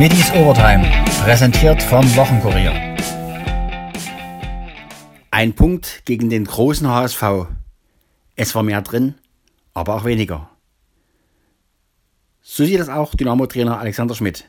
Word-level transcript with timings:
Schmittis 0.00 0.32
Overtime, 0.32 0.90
präsentiert 1.24 1.82
vom 1.82 2.02
Wochenkurier. 2.16 2.72
Ein 5.30 5.52
Punkt 5.52 6.06
gegen 6.06 6.30
den 6.30 6.46
großen 6.46 6.88
HSV. 6.88 7.22
Es 8.34 8.54
war 8.54 8.62
mehr 8.62 8.80
drin, 8.80 9.16
aber 9.74 9.96
auch 9.96 10.06
weniger. 10.06 10.48
So 12.40 12.64
sieht 12.64 12.80
das 12.80 12.88
auch 12.88 13.14
Dynamo-Trainer 13.14 13.78
Alexander 13.78 14.14
Schmidt, 14.14 14.46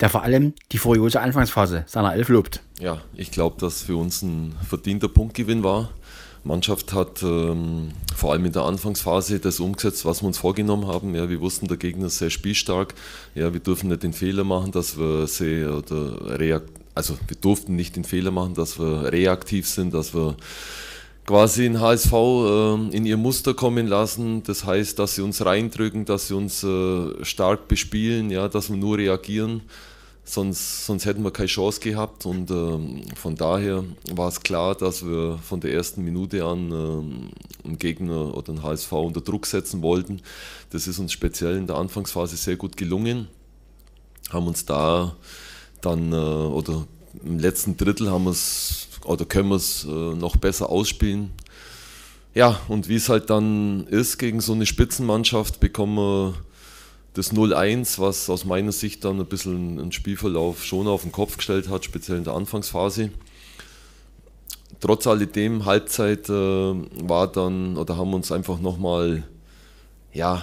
der 0.00 0.08
vor 0.08 0.24
allem 0.24 0.52
die 0.72 0.78
furiose 0.78 1.20
Anfangsphase 1.20 1.84
seiner 1.86 2.14
Elf 2.14 2.28
lobt. 2.28 2.60
Ja, 2.80 3.02
ich 3.14 3.30
glaube, 3.30 3.60
dass 3.60 3.82
für 3.82 3.96
uns 3.96 4.22
ein 4.22 4.56
verdienter 4.68 5.06
Punktgewinn 5.06 5.62
war. 5.62 5.90
Mannschaft 6.44 6.92
hat 6.92 7.22
ähm, 7.22 7.92
vor 8.16 8.32
allem 8.32 8.44
in 8.44 8.52
der 8.52 8.62
Anfangsphase 8.62 9.38
das 9.38 9.60
umgesetzt, 9.60 10.04
was 10.04 10.22
wir 10.22 10.26
uns 10.26 10.38
vorgenommen 10.38 10.86
haben. 10.86 11.14
Ja, 11.14 11.28
wir 11.28 11.40
wussten, 11.40 11.68
der 11.68 11.76
Gegner 11.76 12.06
ist 12.06 12.18
sehr 12.18 12.30
spielstark. 12.30 12.94
Ja, 13.34 13.52
wir 13.52 13.60
dürfen 13.60 13.88
nicht 13.88 14.02
den 14.02 14.12
Fehler 14.12 14.44
machen, 14.44 14.72
dass 14.72 14.98
wir 14.98 15.26
sehr 15.26 15.76
oder 15.76 16.38
reakt 16.38 16.70
also 16.94 17.16
wir 17.26 17.36
durften 17.40 17.74
nicht 17.76 17.96
den 17.96 18.04
Fehler 18.04 18.30
machen, 18.30 18.54
dass 18.54 18.78
wir 18.78 19.12
reaktiv 19.12 19.66
sind, 19.66 19.94
dass 19.94 20.14
wir 20.14 20.36
quasi 21.26 21.62
den 21.62 21.80
HSV 21.80 22.12
äh, 22.12 22.96
in 22.96 23.06
ihr 23.06 23.16
Muster 23.16 23.54
kommen 23.54 23.86
lassen. 23.86 24.42
Das 24.42 24.64
heißt, 24.64 24.98
dass 24.98 25.14
sie 25.14 25.22
uns 25.22 25.44
reindrücken, 25.44 26.04
dass 26.04 26.28
sie 26.28 26.34
uns 26.34 26.62
äh, 26.62 27.24
stark 27.24 27.68
bespielen, 27.68 28.30
ja, 28.30 28.48
dass 28.48 28.68
wir 28.68 28.76
nur 28.76 28.98
reagieren 28.98 29.62
sonst, 30.24 30.86
sonst 30.86 31.04
hätten 31.06 31.22
wir 31.22 31.30
keine 31.30 31.48
Chance 31.48 31.80
gehabt. 31.80 32.26
Und 32.26 32.50
ähm, 32.50 33.02
von 33.16 33.34
daher 33.36 33.84
war 34.12 34.28
es 34.28 34.40
klar, 34.40 34.74
dass 34.74 35.04
wir 35.04 35.38
von 35.38 35.60
der 35.60 35.72
ersten 35.72 36.02
Minute 36.02 36.44
an 36.44 36.70
ähm, 36.70 37.30
einen 37.64 37.78
Gegner 37.78 38.34
oder 38.36 38.52
einen 38.52 38.62
HSV 38.62 38.92
unter 38.92 39.20
Druck 39.20 39.46
setzen 39.46 39.82
wollten. 39.82 40.22
Das 40.70 40.86
ist 40.86 40.98
uns 40.98 41.12
speziell 41.12 41.56
in 41.56 41.66
der 41.66 41.76
Anfangsphase 41.76 42.36
sehr 42.36 42.56
gut 42.56 42.76
gelungen. 42.76 43.28
Haben 44.30 44.46
uns 44.46 44.64
da 44.64 45.16
dann, 45.80 46.12
äh, 46.12 46.16
oder 46.16 46.86
im 47.24 47.38
letzten 47.38 47.76
Drittel 47.76 48.10
haben 48.10 48.24
wir 48.24 48.36
oder 49.04 49.24
können 49.24 49.48
wir 49.48 49.56
es 49.56 49.84
äh, 49.84 49.88
noch 49.88 50.36
besser 50.36 50.70
ausspielen. 50.70 51.30
Ja, 52.34 52.60
und 52.68 52.88
wie 52.88 52.94
es 52.94 53.08
halt 53.08 53.28
dann 53.30 53.86
ist 53.88 54.18
gegen 54.18 54.40
so 54.40 54.52
eine 54.52 54.64
Spitzenmannschaft, 54.64 55.60
bekommen 55.60 55.96
wir 55.96 56.34
das 57.14 57.32
0-1, 57.32 57.98
was 57.98 58.30
aus 58.30 58.44
meiner 58.44 58.72
Sicht 58.72 59.04
dann 59.04 59.20
ein 59.20 59.26
bisschen 59.26 59.78
einen 59.78 59.92
Spielverlauf 59.92 60.64
schon 60.64 60.86
auf 60.86 61.02
den 61.02 61.12
Kopf 61.12 61.36
gestellt 61.36 61.68
hat, 61.68 61.84
speziell 61.84 62.18
in 62.18 62.24
der 62.24 62.34
Anfangsphase. 62.34 63.10
Trotz 64.80 65.06
alledem, 65.06 65.64
Halbzeit 65.64 66.28
äh, 66.28 66.32
war 66.32 67.30
dann, 67.30 67.76
oder 67.76 67.96
haben 67.96 68.14
uns 68.14 68.32
einfach 68.32 68.58
nochmal, 68.58 69.22
ja, 70.12 70.42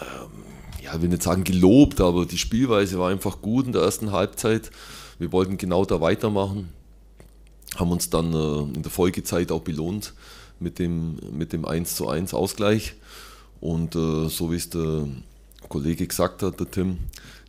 ähm, 0.00 0.42
ja, 0.82 0.94
ich 0.94 1.02
will 1.02 1.10
nicht 1.10 1.22
sagen 1.22 1.44
gelobt, 1.44 2.00
aber 2.00 2.26
die 2.26 2.38
Spielweise 2.38 2.98
war 2.98 3.10
einfach 3.10 3.42
gut 3.42 3.66
in 3.66 3.72
der 3.72 3.82
ersten 3.82 4.12
Halbzeit. 4.12 4.70
Wir 5.18 5.32
wollten 5.32 5.58
genau 5.58 5.84
da 5.84 6.00
weitermachen, 6.00 6.70
haben 7.76 7.92
uns 7.92 8.08
dann 8.08 8.32
äh, 8.32 8.74
in 8.74 8.82
der 8.82 8.90
Folgezeit 8.90 9.52
auch 9.52 9.62
belohnt 9.62 10.14
mit 10.58 10.78
dem, 10.78 11.18
mit 11.32 11.52
dem 11.52 11.64
1 11.64 11.94
zu 11.94 12.08
1 12.08 12.32
Ausgleich. 12.34 12.94
Und 13.60 13.94
äh, 13.94 14.28
so 14.28 14.52
wie 14.52 14.56
es 14.56 14.70
der 14.70 15.06
Kollege 15.68 16.06
gesagt 16.06 16.42
hat, 16.42 16.60
der 16.60 16.70
Tim, 16.70 16.98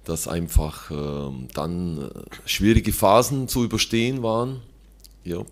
dass 0.03 0.27
einfach 0.27 0.89
äh, 0.89 1.31
dann 1.53 2.09
schwierige 2.45 2.93
Phasen 2.93 3.47
zu 3.47 3.63
überstehen 3.63 4.23
waren. 4.23 4.61
Ja, 5.23 5.43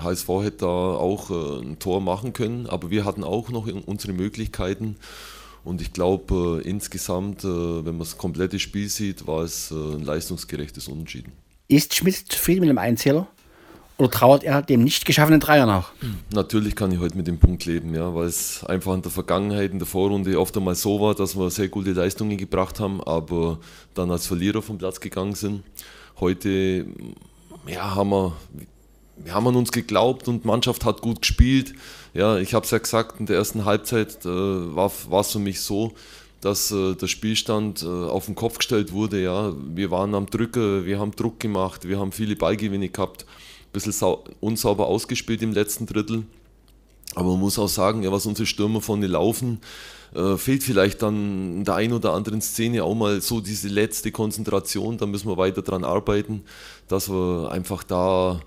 HSV 0.00 0.28
hätte 0.42 0.58
da 0.58 0.66
auch 0.66 1.30
äh, 1.30 1.62
ein 1.62 1.78
Tor 1.78 2.00
machen 2.00 2.32
können, 2.32 2.66
aber 2.66 2.90
wir 2.90 3.04
hatten 3.04 3.24
auch 3.24 3.50
noch 3.50 3.66
unsere 3.86 4.12
Möglichkeiten. 4.12 4.96
Und 5.64 5.80
ich 5.80 5.92
glaube, 5.92 6.62
äh, 6.62 6.68
insgesamt, 6.68 7.42
äh, 7.44 7.48
wenn 7.48 7.94
man 7.96 8.00
das 8.00 8.18
komplette 8.18 8.58
Spiel 8.58 8.88
sieht, 8.88 9.26
war 9.26 9.42
es 9.42 9.70
äh, 9.70 9.74
ein 9.74 10.04
leistungsgerechtes 10.04 10.88
Unentschieden. 10.88 11.32
Ist 11.68 11.94
Schmidt 11.94 12.16
zufrieden 12.16 12.60
mit 12.60 12.68
dem 12.68 12.78
Einzähler? 12.78 13.28
Oder 13.96 14.10
trauert 14.10 14.42
er 14.42 14.60
dem 14.60 14.82
nicht 14.82 15.04
geschaffenen 15.04 15.38
Dreier 15.38 15.66
nach? 15.66 15.92
Natürlich 16.32 16.74
kann 16.74 16.90
ich 16.90 16.98
heute 16.98 17.16
mit 17.16 17.28
dem 17.28 17.38
Punkt 17.38 17.64
leben, 17.64 17.94
ja, 17.94 18.12
weil 18.12 18.26
es 18.26 18.64
einfach 18.64 18.92
in 18.92 19.02
der 19.02 19.12
Vergangenheit, 19.12 19.70
in 19.70 19.78
der 19.78 19.86
Vorrunde 19.86 20.38
oft 20.40 20.56
einmal 20.56 20.74
so 20.74 21.00
war, 21.00 21.14
dass 21.14 21.36
wir 21.36 21.48
sehr 21.50 21.68
gute 21.68 21.92
Leistungen 21.92 22.36
gebracht 22.36 22.80
haben, 22.80 23.00
aber 23.04 23.58
dann 23.94 24.10
als 24.10 24.26
Verlierer 24.26 24.62
vom 24.62 24.78
Platz 24.78 24.98
gegangen 24.98 25.36
sind. 25.36 25.62
Heute 26.18 26.86
ja, 27.68 27.94
haben, 27.94 28.10
wir, 28.10 28.32
wir 29.16 29.32
haben 29.32 29.46
an 29.46 29.54
uns 29.54 29.70
geglaubt 29.70 30.26
und 30.26 30.42
die 30.42 30.46
Mannschaft 30.48 30.84
hat 30.84 31.00
gut 31.00 31.20
gespielt. 31.20 31.74
Ja, 32.14 32.38
ich 32.38 32.52
habe 32.52 32.64
es 32.64 32.72
ja 32.72 32.78
gesagt, 32.78 33.20
in 33.20 33.26
der 33.26 33.36
ersten 33.36 33.64
Halbzeit 33.64 34.24
äh, 34.24 34.28
war 34.28 34.90
es 35.20 35.30
für 35.30 35.38
mich 35.38 35.60
so, 35.60 35.92
dass 36.40 36.72
äh, 36.72 36.96
der 36.96 37.06
Spielstand 37.06 37.84
äh, 37.84 37.86
auf 37.86 38.26
den 38.26 38.34
Kopf 38.34 38.58
gestellt 38.58 38.90
wurde. 38.90 39.22
Ja. 39.22 39.52
Wir 39.72 39.92
waren 39.92 40.16
am 40.16 40.26
Drücker, 40.26 40.84
wir 40.84 40.98
haben 40.98 41.12
Druck 41.12 41.38
gemacht, 41.38 41.88
wir 41.88 42.00
haben 42.00 42.10
viele 42.10 42.34
Ballgewinne 42.34 42.88
gehabt 42.88 43.24
bisschen 43.74 44.16
unsauber 44.40 44.86
ausgespielt 44.86 45.42
im 45.42 45.52
letzten 45.52 45.84
Drittel. 45.84 46.24
Aber 47.14 47.30
man 47.30 47.40
muss 47.40 47.58
auch 47.58 47.68
sagen, 47.68 48.02
ja, 48.02 48.10
was 48.10 48.26
unsere 48.26 48.46
Stürmer 48.46 48.80
vorne 48.80 49.06
laufen, 49.06 49.60
äh, 50.14 50.36
fehlt 50.36 50.62
vielleicht 50.62 51.02
dann 51.02 51.58
in 51.58 51.64
der 51.64 51.74
einen 51.74 51.92
oder 51.92 52.12
anderen 52.12 52.40
Szene 52.40 52.82
auch 52.82 52.94
mal 52.94 53.20
so 53.20 53.40
diese 53.40 53.68
letzte 53.68 54.10
Konzentration. 54.10 54.98
Da 54.98 55.06
müssen 55.06 55.28
wir 55.28 55.36
weiter 55.36 55.62
dran 55.62 55.84
arbeiten, 55.84 56.42
dass 56.88 57.10
wir 57.10 57.50
einfach 57.50 57.84
da 57.84 58.40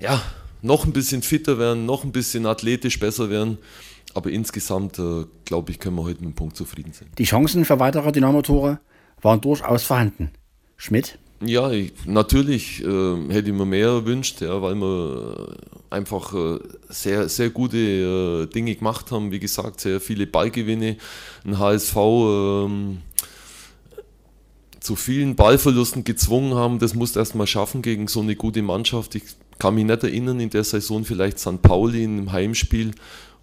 ja, 0.00 0.20
noch 0.62 0.84
ein 0.84 0.92
bisschen 0.92 1.22
fitter 1.22 1.58
werden, 1.58 1.86
noch 1.86 2.04
ein 2.04 2.12
bisschen 2.12 2.46
athletisch 2.46 2.98
besser 2.98 3.30
werden. 3.30 3.58
Aber 4.14 4.30
insgesamt, 4.30 4.98
äh, 4.98 5.24
glaube 5.44 5.70
ich, 5.70 5.78
können 5.78 5.96
wir 5.96 6.02
heute 6.02 6.20
mit 6.20 6.30
dem 6.30 6.34
Punkt 6.34 6.56
zufrieden 6.56 6.92
sein. 6.92 7.08
Die 7.18 7.24
Chancen 7.24 7.64
für 7.64 7.78
weitere 7.78 8.12
Dynamo-Tore 8.12 8.80
waren 9.22 9.40
durchaus 9.40 9.84
vorhanden. 9.84 10.30
Schmidt? 10.76 11.18
Ja, 11.44 11.70
ich, 11.70 11.92
natürlich 12.06 12.84
äh, 12.84 13.16
hätte 13.28 13.50
ich 13.50 13.56
mir 13.56 13.66
mehr 13.66 13.88
erwünscht, 13.88 14.40
ja, 14.42 14.62
weil 14.62 14.76
wir 14.76 15.56
einfach 15.90 16.34
äh, 16.34 16.58
sehr, 16.88 17.28
sehr 17.28 17.50
gute 17.50 17.76
äh, 17.78 18.46
Dinge 18.46 18.74
gemacht 18.74 19.10
haben. 19.10 19.32
Wie 19.32 19.40
gesagt, 19.40 19.80
sehr 19.80 20.00
viele 20.00 20.26
Ballgewinne. 20.26 20.96
Ein 21.44 21.58
HSV 21.58 21.96
ähm, 21.96 22.98
zu 24.78 24.94
vielen 24.96 25.34
Ballverlusten 25.34 26.04
gezwungen 26.04 26.54
haben. 26.54 26.78
Das 26.78 26.94
musst 26.94 27.16
du 27.16 27.20
erstmal 27.20 27.46
schaffen 27.46 27.82
gegen 27.82 28.08
so 28.08 28.20
eine 28.20 28.36
gute 28.36 28.62
Mannschaft. 28.62 29.14
Ich 29.16 29.24
kann 29.58 29.74
mich 29.74 29.84
nicht 29.84 30.02
erinnern, 30.02 30.38
in 30.40 30.50
der 30.50 30.64
Saison 30.64 31.04
vielleicht 31.04 31.38
St. 31.38 31.60
Pauli 31.62 32.04
im 32.04 32.30
Heimspiel 32.30 32.92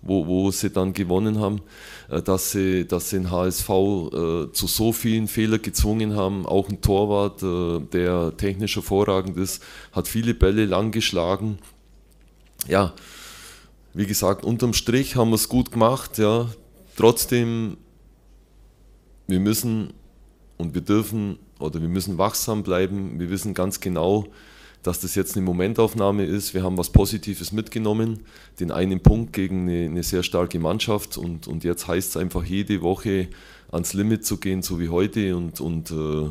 wo, 0.01 0.27
wo 0.27 0.51
sie 0.51 0.69
dann 0.69 0.93
gewonnen 0.93 1.39
haben, 1.39 1.61
äh, 2.09 2.21
dass 2.21 2.51
sie, 2.51 2.85
dass 2.85 3.09
sie 3.09 3.17
den 3.17 3.31
HSV 3.31 3.69
äh, 3.69 4.51
zu 4.51 4.67
so 4.67 4.91
vielen 4.91 5.27
Fehlern 5.27 5.61
gezwungen 5.61 6.15
haben. 6.15 6.45
Auch 6.45 6.69
ein 6.69 6.81
Torwart, 6.81 7.43
äh, 7.43 7.79
der 7.91 8.35
technisch 8.37 8.75
hervorragend 8.75 9.37
ist, 9.37 9.63
hat 9.91 10.07
viele 10.07 10.33
Bälle 10.33 10.65
lang 10.65 10.91
geschlagen. 10.91 11.59
Ja, 12.67 12.93
wie 13.93 14.05
gesagt, 14.05 14.45
unterm 14.45 14.73
Strich 14.73 15.15
haben 15.15 15.29
wir 15.29 15.35
es 15.35 15.49
gut 15.49 15.71
gemacht. 15.71 16.17
Ja. 16.17 16.47
Trotzdem, 16.95 17.77
wir 19.27 19.39
müssen 19.39 19.93
und 20.57 20.73
wir 20.73 20.81
dürfen 20.81 21.39
oder 21.59 21.81
wir 21.81 21.89
müssen 21.89 22.17
wachsam 22.17 22.63
bleiben. 22.63 23.19
Wir 23.19 23.29
wissen 23.29 23.53
ganz 23.53 23.79
genau, 23.79 24.25
dass 24.83 25.01
das 25.01 25.15
jetzt 25.15 25.35
eine 25.35 25.45
Momentaufnahme 25.45 26.23
ist. 26.23 26.53
Wir 26.53 26.63
haben 26.63 26.77
was 26.77 26.89
Positives 26.89 27.51
mitgenommen, 27.51 28.21
den 28.59 28.71
einen 28.71 29.01
Punkt 29.01 29.33
gegen 29.33 29.63
eine, 29.63 29.85
eine 29.85 30.03
sehr 30.03 30.23
starke 30.23 30.59
Mannschaft 30.59 31.17
und, 31.17 31.47
und 31.47 31.63
jetzt 31.63 31.87
heißt 31.87 32.11
es 32.11 32.17
einfach 32.17 32.43
jede 32.43 32.81
Woche 32.81 33.27
ans 33.71 33.93
Limit 33.93 34.25
zu 34.25 34.37
gehen, 34.37 34.61
so 34.61 34.79
wie 34.79 34.89
heute 34.89 35.35
und, 35.35 35.59
und 35.59 35.91
äh, 35.91 36.29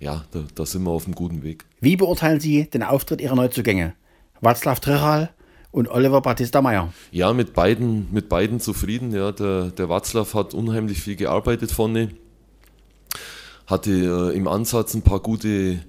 ja, 0.00 0.24
da, 0.30 0.44
da, 0.54 0.66
sind 0.66 0.84
wir 0.84 0.90
auf 0.90 1.06
einem 1.06 1.14
guten 1.14 1.42
Weg. 1.42 1.64
Wie 1.80 1.96
beurteilen 1.96 2.40
Sie 2.40 2.68
den 2.70 2.82
Auftritt 2.82 3.20
Ihrer 3.20 3.34
Neuzugänge? 3.34 3.94
Václav 4.40 4.80
Trichal 4.80 5.30
und 5.72 5.88
Oliver 5.88 6.20
Batista 6.20 6.62
Meyer? 6.62 6.92
Ja, 7.10 7.32
mit 7.32 7.54
beiden, 7.54 8.12
mit 8.12 8.28
beiden 8.28 8.60
zufrieden. 8.60 9.12
Ja, 9.12 9.32
der, 9.32 9.70
der 9.70 9.86
Václav 9.88 10.34
hat 10.34 10.54
unheimlich 10.54 11.00
viel 11.00 11.16
gearbeitet 11.16 11.72
vorne, 11.72 12.10
hatte 13.66 13.90
äh, 13.90 14.36
im 14.36 14.46
Ansatz 14.46 14.94
ein 14.94 15.02
paar 15.02 15.20
gute 15.20 15.80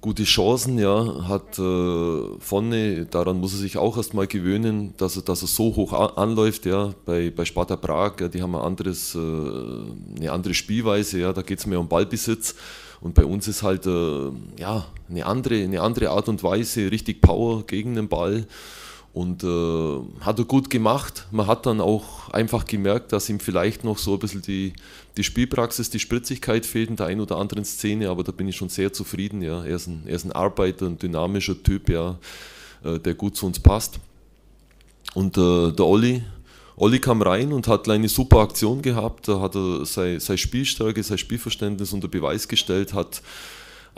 gute 0.00 0.24
Chancen, 0.24 0.78
ja, 0.78 1.28
hat 1.28 1.58
äh, 1.58 2.38
vorne, 2.38 3.06
daran 3.06 3.38
muss 3.38 3.52
er 3.52 3.58
sich 3.58 3.76
auch 3.76 3.96
erstmal 3.96 4.26
gewöhnen, 4.26 4.94
dass 4.96 5.16
er, 5.16 5.22
dass 5.22 5.42
er 5.42 5.48
so 5.48 5.76
hoch 5.76 5.92
anläuft, 6.16 6.66
ja, 6.66 6.94
bei, 7.04 7.30
bei 7.30 7.44
Sparta 7.44 7.76
Prag, 7.76 8.14
ja, 8.20 8.28
die 8.28 8.42
haben 8.42 8.54
ein 8.54 8.62
anderes, 8.62 9.14
äh, 9.14 9.18
eine 9.18 10.32
andere 10.32 10.54
Spielweise, 10.54 11.20
ja, 11.20 11.32
da 11.32 11.42
geht 11.42 11.58
es 11.58 11.66
mehr 11.66 11.80
um 11.80 11.88
Ballbesitz. 11.88 12.54
Und 13.02 13.14
bei 13.14 13.24
uns 13.24 13.48
ist 13.48 13.62
halt 13.62 13.86
äh, 13.86 14.30
ja, 14.58 14.84
eine, 15.08 15.24
andere, 15.24 15.62
eine 15.62 15.80
andere 15.80 16.10
Art 16.10 16.28
und 16.28 16.42
Weise, 16.42 16.90
richtig 16.90 17.22
Power 17.22 17.64
gegen 17.66 17.94
den 17.94 18.08
Ball 18.08 18.46
und 19.12 19.42
äh, 19.42 20.24
hat 20.24 20.38
er 20.38 20.44
gut 20.44 20.70
gemacht. 20.70 21.26
Man 21.30 21.46
hat 21.46 21.66
dann 21.66 21.80
auch 21.80 22.28
einfach 22.30 22.64
gemerkt, 22.64 23.12
dass 23.12 23.28
ihm 23.28 23.40
vielleicht 23.40 23.82
noch 23.82 23.98
so 23.98 24.14
ein 24.14 24.18
bisschen 24.20 24.42
die, 24.42 24.72
die 25.16 25.24
Spielpraxis, 25.24 25.90
die 25.90 25.98
Spritzigkeit 25.98 26.64
fehlt 26.64 26.90
in 26.90 26.96
der 26.96 27.06
einen 27.06 27.20
oder 27.20 27.36
anderen 27.36 27.64
Szene, 27.64 28.08
aber 28.08 28.22
da 28.22 28.30
bin 28.30 28.46
ich 28.46 28.56
schon 28.56 28.68
sehr 28.68 28.92
zufrieden. 28.92 29.42
Ja. 29.42 29.64
Er, 29.64 29.76
ist 29.76 29.88
ein, 29.88 30.02
er 30.06 30.14
ist 30.14 30.24
ein 30.24 30.32
Arbeiter, 30.32 30.86
ein 30.86 30.98
dynamischer 30.98 31.60
Typ, 31.60 31.88
ja, 31.88 32.18
äh, 32.84 33.00
der 33.00 33.14
gut 33.14 33.36
zu 33.36 33.46
uns 33.46 33.58
passt. 33.58 33.98
Und 35.14 35.36
äh, 35.36 35.72
der 35.72 35.86
Olli, 35.86 36.22
Olli 36.76 37.00
kam 37.00 37.20
rein 37.20 37.52
und 37.52 37.66
hat 37.66 37.88
eine 37.88 38.08
super 38.08 38.38
Aktion 38.38 38.80
gehabt. 38.80 39.26
Da 39.26 39.40
hat 39.40 39.56
er 39.56 39.84
seine, 39.86 40.20
seine 40.20 40.38
Spielstärke, 40.38 41.02
sein 41.02 41.18
Spielverständnis 41.18 41.92
unter 41.92 42.06
Beweis 42.06 42.46
gestellt, 42.46 42.94
hat 42.94 43.22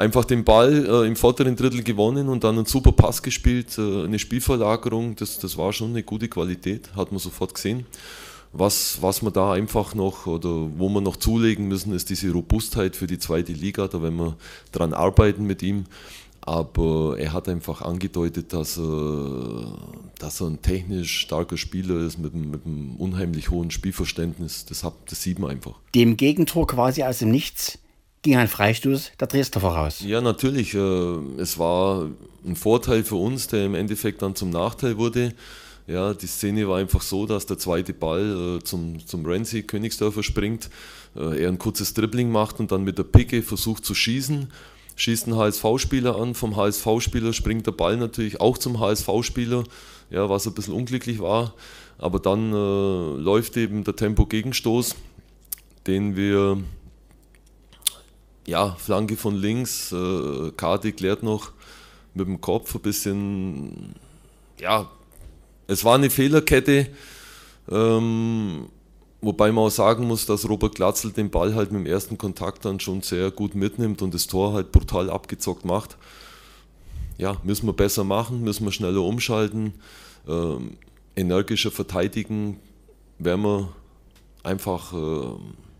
einfach 0.02 0.24
den 0.24 0.44
Ball 0.44 0.86
äh, 0.86 1.06
im 1.06 1.16
vorderen 1.16 1.56
Drittel 1.56 1.82
gewonnen 1.82 2.28
und 2.28 2.44
dann 2.44 2.56
einen 2.56 2.66
super 2.66 2.92
Pass 2.92 3.22
gespielt, 3.22 3.78
äh, 3.78 4.04
eine 4.04 4.18
Spielverlagerung. 4.18 5.16
Das, 5.16 5.38
das 5.38 5.56
war 5.56 5.72
schon 5.72 5.90
eine 5.90 6.02
gute 6.02 6.28
Qualität, 6.28 6.94
hat 6.96 7.12
man 7.12 7.18
sofort 7.18 7.54
gesehen. 7.54 7.86
Was, 8.52 9.00
was 9.00 9.22
wir 9.22 9.30
da 9.30 9.52
einfach 9.52 9.94
noch 9.94 10.26
oder 10.26 10.68
wo 10.76 10.90
wir 10.90 11.00
noch 11.00 11.16
zulegen 11.16 11.68
müssen, 11.68 11.94
ist 11.94 12.10
diese 12.10 12.30
Robustheit 12.32 12.96
für 12.96 13.06
die 13.06 13.18
zweite 13.18 13.52
Liga. 13.52 13.88
Da 13.88 14.02
werden 14.02 14.18
wir 14.18 14.36
dran 14.72 14.92
arbeiten 14.92 15.46
mit 15.46 15.62
ihm. 15.62 15.84
Aber 16.44 17.16
er 17.18 17.32
hat 17.32 17.48
einfach 17.48 17.82
angedeutet, 17.82 18.52
dass 18.52 18.76
er, 18.76 19.78
dass 20.18 20.40
er 20.40 20.48
ein 20.48 20.60
technisch 20.60 21.20
starker 21.20 21.56
Spieler 21.56 22.00
ist 22.00 22.18
mit, 22.18 22.34
mit 22.34 22.66
einem 22.66 22.96
unheimlich 22.96 23.50
hohen 23.50 23.70
Spielverständnis. 23.70 24.66
Das, 24.66 24.82
hat, 24.82 24.94
das 25.06 25.22
sieht 25.22 25.38
man 25.38 25.52
einfach. 25.52 25.76
Dem 25.94 26.16
Gegentor 26.16 26.66
quasi 26.66 27.04
aus 27.04 27.20
dem 27.20 27.30
Nichts 27.30 27.78
ging 28.22 28.36
ein 28.36 28.48
Freistoß 28.48 29.12
der 29.18 29.28
Dresdner 29.28 29.60
voraus. 29.60 30.00
Ja, 30.00 30.20
natürlich. 30.20 30.74
Äh, 30.74 30.78
es 31.38 31.58
war 31.58 32.08
ein 32.44 32.56
Vorteil 32.56 33.04
für 33.04 33.16
uns, 33.16 33.48
der 33.48 33.66
im 33.66 33.74
Endeffekt 33.74 34.22
dann 34.22 34.34
zum 34.34 34.50
Nachteil 34.50 34.96
wurde. 34.96 35.34
Ja, 35.88 36.14
die 36.14 36.26
Szene 36.26 36.68
war 36.68 36.78
einfach 36.78 37.02
so, 37.02 37.26
dass 37.26 37.46
der 37.46 37.58
zweite 37.58 37.92
Ball 37.92 38.58
äh, 38.58 38.64
zum, 38.64 39.04
zum 39.04 39.26
Renzi 39.26 39.64
Königsdörfer 39.64 40.22
springt, 40.22 40.70
äh, 41.16 41.42
er 41.42 41.48
ein 41.48 41.58
kurzes 41.58 41.92
Dribbling 41.94 42.30
macht 42.30 42.60
und 42.60 42.70
dann 42.70 42.84
mit 42.84 42.98
der 42.98 43.04
Picke 43.04 43.42
versucht 43.42 43.84
zu 43.84 43.94
schießen 43.94 44.48
schießt 44.96 45.28
ein 45.28 45.36
HSV-Spieler 45.36 46.16
an, 46.16 46.34
vom 46.34 46.56
HSV-Spieler 46.56 47.32
springt 47.32 47.66
der 47.66 47.72
Ball 47.72 47.96
natürlich 47.96 48.40
auch 48.40 48.58
zum 48.58 48.80
HSV-Spieler, 48.80 49.64
ja, 50.10 50.28
was 50.28 50.46
ein 50.46 50.54
bisschen 50.54 50.74
unglücklich 50.74 51.20
war. 51.20 51.54
Aber 51.98 52.18
dann 52.18 52.52
äh, 52.52 53.20
läuft 53.20 53.56
eben 53.56 53.84
der 53.84 53.96
Tempo-Gegenstoß, 53.96 54.96
den 55.86 56.16
wir, 56.16 56.58
ja, 58.46 58.74
Flanke 58.78 59.16
von 59.16 59.36
links, 59.36 59.92
äh, 59.92 60.50
Kati 60.56 60.92
klärt 60.92 61.22
noch 61.22 61.52
mit 62.14 62.26
dem 62.26 62.40
Kopf 62.40 62.74
ein 62.74 62.82
bisschen, 62.82 63.94
ja, 64.60 64.90
es 65.66 65.84
war 65.84 65.94
eine 65.94 66.10
Fehlerkette. 66.10 66.88
Ähm, 67.70 68.68
Wobei 69.24 69.52
man 69.52 69.66
auch 69.66 69.70
sagen 69.70 70.08
muss, 70.08 70.26
dass 70.26 70.48
Robert 70.48 70.74
Glatzel 70.74 71.12
den 71.12 71.30
Ball 71.30 71.54
halt 71.54 71.70
mit 71.70 71.84
dem 71.84 71.86
ersten 71.86 72.18
Kontakt 72.18 72.64
dann 72.64 72.80
schon 72.80 73.02
sehr 73.02 73.30
gut 73.30 73.54
mitnimmt 73.54 74.02
und 74.02 74.12
das 74.12 74.26
Tor 74.26 74.52
halt 74.52 74.72
brutal 74.72 75.08
abgezockt 75.08 75.64
macht. 75.64 75.96
Ja, 77.18 77.36
müssen 77.44 77.66
wir 77.66 77.72
besser 77.72 78.02
machen, 78.02 78.42
müssen 78.42 78.64
wir 78.64 78.72
schneller 78.72 79.02
umschalten, 79.02 79.74
ähm, 80.26 80.76
energischer 81.14 81.70
verteidigen, 81.70 82.58
werden 83.20 83.42
wir 83.42 83.68
einfach, 84.42 84.92
äh, 84.92 85.36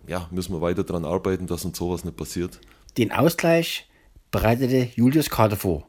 ja, 0.07 0.29
müssen 0.31 0.53
wir 0.53 0.61
weiter 0.61 0.85
daran 0.85 1.05
arbeiten, 1.05 1.47
dass 1.47 1.65
uns 1.65 1.79
sowas 1.79 2.05
nicht 2.05 2.17
passiert. 2.17 2.61
Den 2.99 3.13
Ausgleich 3.13 3.89
bereitete 4.31 4.89
Julius 4.95 5.31
Kader 5.31 5.57
vor. 5.57 5.89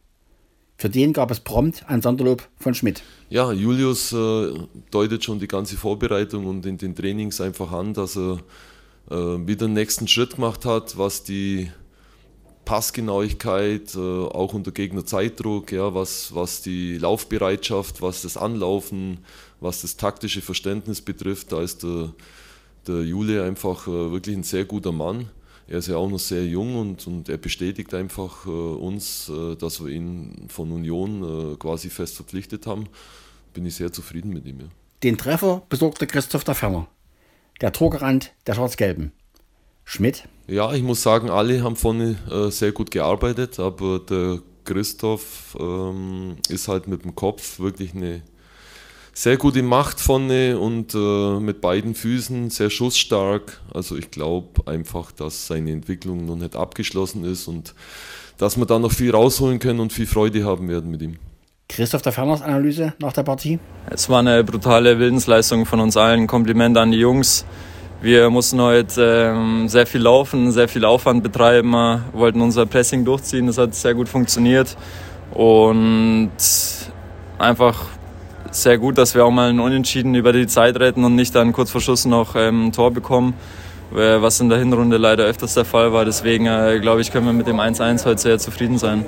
Für 0.77 0.89
den 0.89 1.13
gab 1.13 1.31
es 1.31 1.39
prompt 1.39 1.87
ein 1.87 2.01
Sonderlob 2.01 2.47
von 2.57 2.73
Schmidt. 2.73 3.03
Ja, 3.29 3.51
Julius 3.51 4.11
äh, 4.11 4.53
deutet 4.91 5.23
schon 5.23 5.39
die 5.39 5.47
ganze 5.47 5.77
Vorbereitung 5.77 6.45
und 6.45 6.65
in 6.65 6.77
den 6.77 6.95
Trainings 6.95 7.39
einfach 7.39 7.71
an, 7.71 7.93
dass 7.93 8.17
er 8.17 8.39
äh, 9.09 9.15
wieder 9.15 9.67
den 9.67 9.73
nächsten 9.73 10.07
Schritt 10.07 10.35
gemacht 10.35 10.65
hat, 10.65 10.97
was 10.97 11.23
die 11.23 11.71
Passgenauigkeit, 12.65 13.95
äh, 13.95 13.99
auch 13.99 14.53
unter 14.53 14.71
Gegnerzeitdruck, 14.71 15.71
ja, 15.71 15.93
was, 15.93 16.33
was 16.33 16.61
die 16.61 16.97
Laufbereitschaft, 16.97 18.01
was 18.01 18.21
das 18.21 18.37
Anlaufen, 18.37 19.19
was 19.59 19.81
das 19.81 19.97
taktische 19.97 20.41
Verständnis 20.41 21.01
betrifft. 21.01 21.51
Da 21.51 21.61
ist 21.61 21.83
der, 21.83 22.13
der 22.87 23.03
Jule 23.03 23.43
einfach 23.43 23.87
äh, 23.87 24.11
wirklich 24.11 24.35
ein 24.35 24.43
sehr 24.43 24.65
guter 24.65 24.91
Mann 24.91 25.29
er 25.67 25.79
ist 25.79 25.87
ja 25.87 25.95
auch 25.95 26.09
noch 26.09 26.19
sehr 26.19 26.45
jung 26.45 26.75
und, 26.75 27.07
und 27.07 27.29
er 27.29 27.37
bestätigt 27.37 27.93
einfach 27.93 28.45
äh, 28.45 28.49
uns, 28.49 29.29
äh, 29.29 29.55
dass 29.55 29.83
wir 29.83 29.91
ihn 29.91 30.47
von 30.49 30.71
Union 30.71 31.53
äh, 31.53 31.55
quasi 31.55 31.89
fest 31.89 32.15
verpflichtet 32.15 32.67
haben. 32.67 32.87
Bin 33.53 33.65
ich 33.65 33.75
sehr 33.75 33.91
zufrieden 33.91 34.33
mit 34.33 34.45
ihm. 34.45 34.59
Ja. 34.59 34.65
Den 35.03 35.17
Treffer 35.17 35.63
besorgte 35.69 36.07
Christoph 36.07 36.43
der 36.43 36.55
Ferner, 36.55 36.87
der 37.61 37.71
Torgerand 37.71 38.33
der 38.45 38.55
Schwarz-Gelben. 38.55 39.13
Schmidt? 39.85 40.27
Ja, 40.47 40.73
ich 40.73 40.83
muss 40.83 41.01
sagen, 41.01 41.29
alle 41.29 41.63
haben 41.63 41.75
vorne 41.75 42.17
äh, 42.29 42.49
sehr 42.51 42.71
gut 42.71 42.91
gearbeitet, 42.91 43.59
aber 43.59 43.99
der 43.99 44.39
Christoph 44.65 45.57
ähm, 45.59 46.37
ist 46.49 46.67
halt 46.67 46.87
mit 46.87 47.03
dem 47.03 47.15
Kopf 47.15 47.59
wirklich 47.59 47.93
eine 47.93 48.21
sehr 49.13 49.37
gute 49.37 49.61
Macht 49.61 50.01
vorne 50.01 50.57
und 50.59 50.95
äh, 50.95 51.39
mit 51.39 51.61
beiden 51.61 51.93
Füßen 51.93 52.49
sehr 52.49 52.71
schussstark. 52.71 53.61
Also 53.73 53.95
ich 53.95 54.09
glaube 54.09 54.65
einfach, 54.65 55.11
dass 55.11 55.47
seine 55.47 55.71
Entwicklung 55.71 56.25
noch 56.25 56.35
nicht 56.35 56.55
abgeschlossen 56.55 57.23
ist 57.23 57.47
und 57.47 57.75
dass 58.39 58.57
wir 58.57 58.65
da 58.65 58.79
noch 58.79 58.91
viel 58.91 59.11
rausholen 59.11 59.59
können 59.59 59.79
und 59.79 59.93
viel 59.93 60.07
Freude 60.07 60.43
haben 60.43 60.67
werden 60.67 60.89
mit 60.89 61.03
ihm. 61.03 61.17
Christoph 61.69 62.01
der 62.01 62.11
Ferners 62.11 62.41
Analyse 62.41 62.93
nach 62.99 63.13
der 63.13 63.23
Partie? 63.23 63.59
Es 63.89 64.09
war 64.09 64.19
eine 64.19 64.43
brutale 64.43 64.99
Willensleistung 64.99 65.65
von 65.65 65.79
uns 65.79 65.95
allen. 65.95 66.27
Kompliment 66.27 66.77
an 66.77 66.91
die 66.91 66.99
Jungs. 66.99 67.45
Wir 68.01 68.29
mussten 68.29 68.59
heute 68.59 69.33
ähm, 69.33 69.69
sehr 69.69 69.85
viel 69.85 70.01
laufen, 70.01 70.51
sehr 70.51 70.67
viel 70.67 70.83
Aufwand 70.83 71.23
betreiben, 71.23 71.73
wollten 72.11 72.41
unser 72.41 72.65
Pressing 72.65 73.05
durchziehen. 73.05 73.47
Das 73.47 73.57
hat 73.57 73.75
sehr 73.75 73.93
gut 73.93 74.09
funktioniert 74.09 74.75
und 75.31 76.31
einfach 77.37 77.85
sehr 78.53 78.77
gut, 78.77 78.97
dass 78.97 79.15
wir 79.15 79.25
auch 79.25 79.31
mal 79.31 79.49
einen 79.49 79.59
Unentschieden 79.59 80.15
über 80.15 80.33
die 80.33 80.47
Zeit 80.47 80.79
retten 80.79 81.03
und 81.03 81.15
nicht 81.15 81.33
dann 81.35 81.53
kurz 81.53 81.71
vor 81.71 81.81
Schluss 81.81 82.05
noch 82.05 82.35
ähm, 82.35 82.67
ein 82.67 82.71
Tor 82.71 82.91
bekommen, 82.91 83.33
was 83.91 84.39
in 84.39 84.49
der 84.49 84.57
Hinrunde 84.57 84.97
leider 84.97 85.25
öfters 85.25 85.53
der 85.53 85.65
Fall 85.65 85.93
war. 85.93 86.03
Deswegen 86.03 86.47
äh, 86.47 86.79
glaube 86.81 87.01
ich, 87.01 87.11
können 87.11 87.27
wir 87.27 87.33
mit 87.33 87.45
dem 87.45 87.59
1-1 87.59 88.05
heute 88.05 88.19
sehr 88.19 88.39
zufrieden 88.39 88.79
sein. 88.79 89.05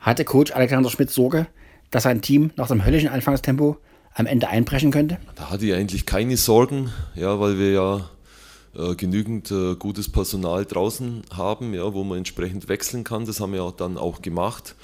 Hatte 0.00 0.24
Coach 0.24 0.52
Alexander 0.52 0.90
Schmidt 0.90 1.10
Sorge, 1.10 1.46
dass 1.90 2.02
sein 2.02 2.20
Team 2.20 2.50
nach 2.56 2.68
dem 2.68 2.84
höllischen 2.84 3.08
Anfangstempo 3.08 3.76
am 4.14 4.26
Ende 4.26 4.48
einbrechen 4.48 4.90
könnte? 4.90 5.18
Da 5.34 5.50
hatte 5.50 5.66
ich 5.66 5.74
eigentlich 5.74 6.06
keine 6.06 6.36
Sorgen, 6.36 6.90
ja, 7.14 7.38
weil 7.40 7.58
wir 7.58 7.70
ja 7.72 8.00
äh, 8.76 8.94
genügend 8.96 9.50
äh, 9.50 9.76
gutes 9.76 10.10
Personal 10.10 10.64
draußen 10.64 11.22
haben, 11.32 11.74
ja, 11.74 11.94
wo 11.94 12.04
man 12.04 12.18
entsprechend 12.18 12.68
wechseln 12.68 13.04
kann. 13.04 13.24
Das 13.24 13.40
haben 13.40 13.52
wir 13.52 13.62
auch 13.62 13.72
dann 13.72 13.98
auch 13.98 14.20
gemacht. 14.22 14.74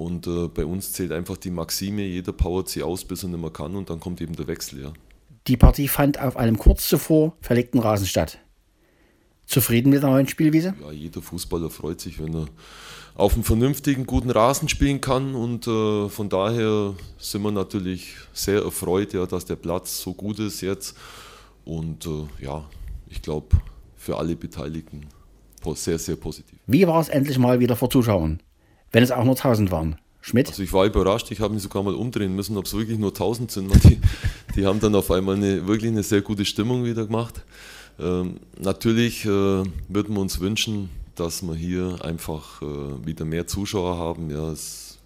Und 0.00 0.26
äh, 0.26 0.48
bei 0.48 0.64
uns 0.64 0.94
zählt 0.94 1.12
einfach 1.12 1.36
die 1.36 1.50
Maxime, 1.50 2.00
jeder 2.00 2.32
powert 2.32 2.70
sie 2.70 2.82
aus, 2.82 3.04
bis 3.04 3.22
er 3.22 3.28
nicht 3.28 3.38
mehr 3.38 3.50
kann 3.50 3.76
und 3.76 3.90
dann 3.90 4.00
kommt 4.00 4.22
eben 4.22 4.34
der 4.34 4.46
Wechsel, 4.46 4.82
ja. 4.82 4.94
Die 5.46 5.58
Partie 5.58 5.88
fand 5.88 6.18
auf 6.18 6.38
einem 6.38 6.56
kurz 6.56 6.88
zuvor 6.88 7.36
verlegten 7.42 7.80
Rasen 7.80 8.06
statt. 8.06 8.38
Zufrieden 9.44 9.90
mit 9.90 10.02
der 10.02 10.08
neuen 10.08 10.26
Spielwiese? 10.26 10.74
Ja, 10.80 10.90
jeder 10.90 11.20
Fußballer 11.20 11.68
freut 11.68 12.00
sich, 12.00 12.18
wenn 12.18 12.34
er 12.34 12.46
auf 13.14 13.34
einem 13.34 13.44
vernünftigen, 13.44 14.06
guten 14.06 14.30
Rasen 14.30 14.70
spielen 14.70 15.02
kann 15.02 15.34
und 15.34 15.66
äh, 15.66 16.08
von 16.08 16.30
daher 16.30 16.94
sind 17.18 17.42
wir 17.42 17.50
natürlich 17.50 18.14
sehr 18.32 18.62
erfreut, 18.62 19.12
ja, 19.12 19.26
dass 19.26 19.44
der 19.44 19.56
Platz 19.56 20.00
so 20.00 20.14
gut 20.14 20.38
ist 20.38 20.62
jetzt 20.62 20.96
und 21.66 22.06
äh, 22.06 22.42
ja, 22.42 22.64
ich 23.06 23.20
glaube 23.20 23.48
für 23.96 24.16
alle 24.16 24.34
Beteiligten 24.34 25.02
sehr, 25.74 25.98
sehr 25.98 26.16
positiv. 26.16 26.58
Wie 26.66 26.86
war 26.86 27.02
es 27.02 27.10
endlich 27.10 27.36
mal 27.36 27.60
wieder 27.60 27.76
vor 27.76 27.90
Zuschauern? 27.90 28.40
Wenn 28.92 29.02
es 29.02 29.10
auch 29.10 29.24
nur 29.24 29.36
1000 29.36 29.70
waren. 29.70 29.96
Schmidt? 30.22 30.48
Also 30.48 30.62
ich 30.62 30.72
war 30.72 30.84
überrascht, 30.84 31.30
ich 31.30 31.40
habe 31.40 31.54
mich 31.54 31.62
sogar 31.62 31.82
mal 31.82 31.94
umdrehen 31.94 32.34
müssen, 32.34 32.56
ob 32.56 32.66
es 32.66 32.74
wirklich 32.74 32.98
nur 32.98 33.10
1000 33.10 33.50
sind. 33.50 33.84
Die, 33.84 34.00
die 34.54 34.66
haben 34.66 34.78
dann 34.80 34.94
auf 34.94 35.10
einmal 35.10 35.36
eine, 35.36 35.66
wirklich 35.66 35.90
eine 35.90 36.02
sehr 36.02 36.20
gute 36.20 36.44
Stimmung 36.44 36.84
wieder 36.84 37.06
gemacht. 37.06 37.42
Ähm, 37.98 38.36
natürlich 38.58 39.24
äh, 39.24 39.28
würden 39.28 40.14
wir 40.14 40.20
uns 40.20 40.40
wünschen, 40.40 40.90
dass 41.14 41.42
wir 41.42 41.54
hier 41.54 41.98
einfach 42.02 42.60
äh, 42.62 43.06
wieder 43.06 43.24
mehr 43.24 43.46
Zuschauer 43.46 43.96
haben. 43.96 44.30
Ja, 44.30 44.50
es 44.52 44.60
ist 44.60 44.98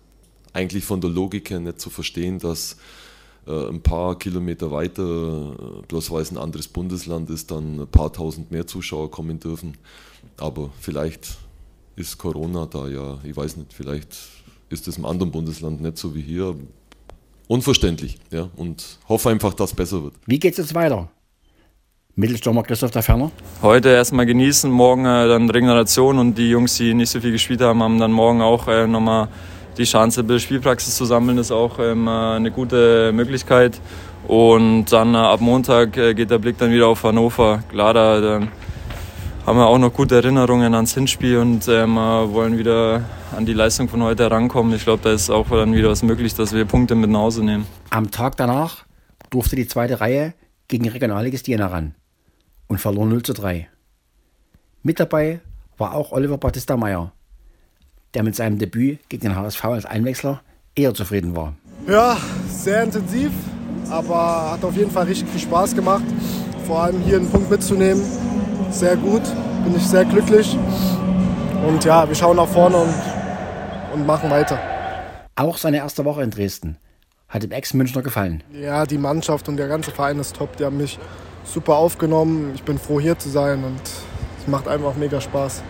eigentlich 0.52 0.84
von 0.84 1.00
der 1.00 1.10
Logik 1.10 1.50
her 1.50 1.60
nicht 1.60 1.80
zu 1.80 1.90
verstehen, 1.90 2.38
dass 2.38 2.76
äh, 3.46 3.68
ein 3.68 3.82
paar 3.82 4.18
Kilometer 4.18 4.70
weiter, 4.70 5.02
äh, 5.02 5.86
bloß 5.86 6.10
weil 6.10 6.22
es 6.22 6.30
ein 6.30 6.38
anderes 6.38 6.68
Bundesland 6.68 7.30
ist, 7.30 7.50
dann 7.50 7.80
ein 7.80 7.88
paar 7.88 8.12
tausend 8.12 8.50
mehr 8.50 8.66
Zuschauer 8.66 9.10
kommen 9.10 9.38
dürfen. 9.38 9.76
Aber 10.38 10.70
vielleicht 10.80 11.36
ist 11.96 12.18
Corona 12.18 12.66
da 12.66 12.88
ja, 12.88 13.18
ich 13.24 13.36
weiß 13.36 13.56
nicht, 13.56 13.72
vielleicht 13.72 14.16
ist 14.68 14.88
es 14.88 14.98
im 14.98 15.04
anderen 15.04 15.30
Bundesland 15.30 15.80
nicht 15.80 15.98
so 15.98 16.14
wie 16.14 16.22
hier. 16.22 16.54
Unverständlich, 17.46 18.18
ja, 18.30 18.48
und 18.56 18.98
hoffe 19.08 19.28
einfach, 19.28 19.52
dass 19.54 19.70
es 19.70 19.76
besser 19.76 20.02
wird. 20.02 20.14
Wie 20.26 20.38
geht 20.38 20.52
es 20.52 20.58
jetzt 20.58 20.74
weiter? 20.74 21.10
Mittelstürmer 22.16 22.62
Christoph 22.62 22.92
der 22.92 23.02
Ferner? 23.02 23.30
Heute 23.60 23.88
erstmal 23.90 24.24
genießen, 24.24 24.70
morgen 24.70 25.04
äh, 25.04 25.28
dann 25.28 25.50
Regeneration 25.50 26.18
und 26.18 26.38
die 26.38 26.48
Jungs, 26.48 26.76
die 26.76 26.94
nicht 26.94 27.10
so 27.10 27.20
viel 27.20 27.32
gespielt 27.32 27.60
haben, 27.60 27.82
haben 27.82 27.98
dann 27.98 28.12
morgen 28.12 28.40
auch 28.40 28.68
äh, 28.68 28.86
nochmal 28.86 29.28
die 29.76 29.84
Chance, 29.84 30.20
ein 30.20 30.26
bisschen 30.26 30.46
Spielpraxis 30.46 30.96
zu 30.96 31.04
sammeln, 31.04 31.38
ist 31.38 31.50
auch 31.50 31.78
ähm, 31.80 32.06
äh, 32.06 32.10
eine 32.10 32.50
gute 32.50 33.12
Möglichkeit. 33.12 33.80
Und 34.28 34.86
dann 34.86 35.14
äh, 35.14 35.18
ab 35.18 35.40
Montag 35.40 35.96
äh, 35.96 36.14
geht 36.14 36.30
der 36.30 36.38
Blick 36.38 36.56
dann 36.56 36.70
wieder 36.70 36.86
auf 36.86 37.02
Hannover. 37.02 37.62
Klar, 37.68 37.92
da, 37.92 38.20
da 38.20 38.40
haben 39.46 39.58
wir 39.58 39.66
auch 39.66 39.78
noch 39.78 39.92
gute 39.92 40.16
Erinnerungen 40.16 40.74
ans 40.74 40.94
Hinspiel 40.94 41.36
und 41.38 41.68
ähm, 41.68 41.96
wollen 41.96 42.56
wieder 42.56 43.04
an 43.36 43.44
die 43.44 43.52
Leistung 43.52 43.88
von 43.88 44.02
heute 44.02 44.24
herankommen. 44.24 44.74
Ich 44.74 44.84
glaube, 44.84 45.02
da 45.02 45.12
ist 45.12 45.28
auch 45.28 45.48
dann 45.50 45.74
wieder 45.74 45.90
was 45.90 46.02
möglich, 46.02 46.34
dass 46.34 46.54
wir 46.54 46.64
Punkte 46.64 46.94
mit 46.94 47.10
nach 47.10 47.20
Hause 47.20 47.44
nehmen. 47.44 47.66
Am 47.90 48.10
Tag 48.10 48.36
danach 48.38 48.86
durfte 49.28 49.54
die 49.54 49.66
zweite 49.66 50.00
Reihe 50.00 50.32
gegen 50.68 50.88
Regionalligist 50.88 51.46
Jena 51.46 51.66
ran 51.66 51.94
und 52.68 52.80
verlor 52.80 53.06
0 53.06 53.22
zu 53.22 53.34
3. 53.34 53.68
Mit 54.82 54.98
dabei 54.98 55.40
war 55.76 55.94
auch 55.94 56.12
Oliver 56.12 56.38
Battista 56.38 56.76
Meyer, 56.76 57.12
der 58.14 58.22
mit 58.22 58.34
seinem 58.34 58.58
Debüt 58.58 59.00
gegen 59.10 59.24
den 59.24 59.36
HSV 59.36 59.64
als 59.64 59.84
Einwechsler 59.84 60.40
eher 60.74 60.94
zufrieden 60.94 61.36
war. 61.36 61.54
Ja, 61.86 62.16
sehr 62.48 62.82
intensiv, 62.82 63.30
aber 63.90 64.52
hat 64.52 64.64
auf 64.64 64.76
jeden 64.76 64.90
Fall 64.90 65.04
richtig 65.04 65.28
viel 65.28 65.40
Spaß 65.40 65.74
gemacht. 65.74 66.04
Vor 66.66 66.82
allem 66.82 67.02
hier 67.02 67.18
einen 67.18 67.28
Punkt 67.28 67.50
mitzunehmen, 67.50 68.02
sehr 68.74 68.96
gut, 68.96 69.22
bin 69.64 69.76
ich 69.76 69.86
sehr 69.86 70.04
glücklich. 70.04 70.56
Und 71.66 71.84
ja, 71.84 72.06
wir 72.06 72.14
schauen 72.14 72.36
nach 72.36 72.48
vorne 72.48 72.76
und, 72.76 72.94
und 73.94 74.06
machen 74.06 74.30
weiter. 74.30 74.58
Auch 75.36 75.56
seine 75.56 75.78
erste 75.78 76.04
Woche 76.04 76.22
in 76.22 76.30
Dresden 76.30 76.76
hat 77.28 77.42
dem 77.42 77.52
Ex-Münchner 77.52 78.02
gefallen. 78.02 78.42
Ja, 78.52 78.84
die 78.84 78.98
Mannschaft 78.98 79.48
und 79.48 79.56
der 79.56 79.68
ganze 79.68 79.90
Verein 79.90 80.18
ist 80.18 80.36
top. 80.36 80.56
Die 80.56 80.64
haben 80.64 80.76
mich 80.76 80.98
super 81.44 81.76
aufgenommen. 81.76 82.52
Ich 82.54 82.62
bin 82.62 82.78
froh, 82.78 83.00
hier 83.00 83.18
zu 83.18 83.28
sein 83.28 83.64
und 83.64 83.80
es 84.38 84.46
macht 84.46 84.68
einfach 84.68 84.94
mega 84.96 85.20
Spaß. 85.20 85.62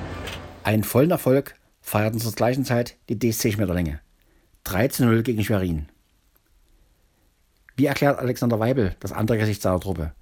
Einen 0.62 0.84
vollen 0.84 1.10
Erfolg 1.10 1.54
feierten 1.80 2.18
zur 2.18 2.32
gleichen 2.32 2.64
Zeit 2.64 2.96
die 3.08 3.18
DSC 3.18 3.52
Schmetterlinge. 3.52 4.00
13-0 4.66 5.22
gegen 5.22 5.44
Schwerin. 5.44 5.88
Wie 7.76 7.86
erklärt 7.86 8.18
Alexander 8.18 8.60
Weibel 8.60 8.96
das 9.00 9.12
andere 9.12 9.38
Gesicht 9.38 9.62
seiner 9.62 9.80
Truppe, 9.80 10.12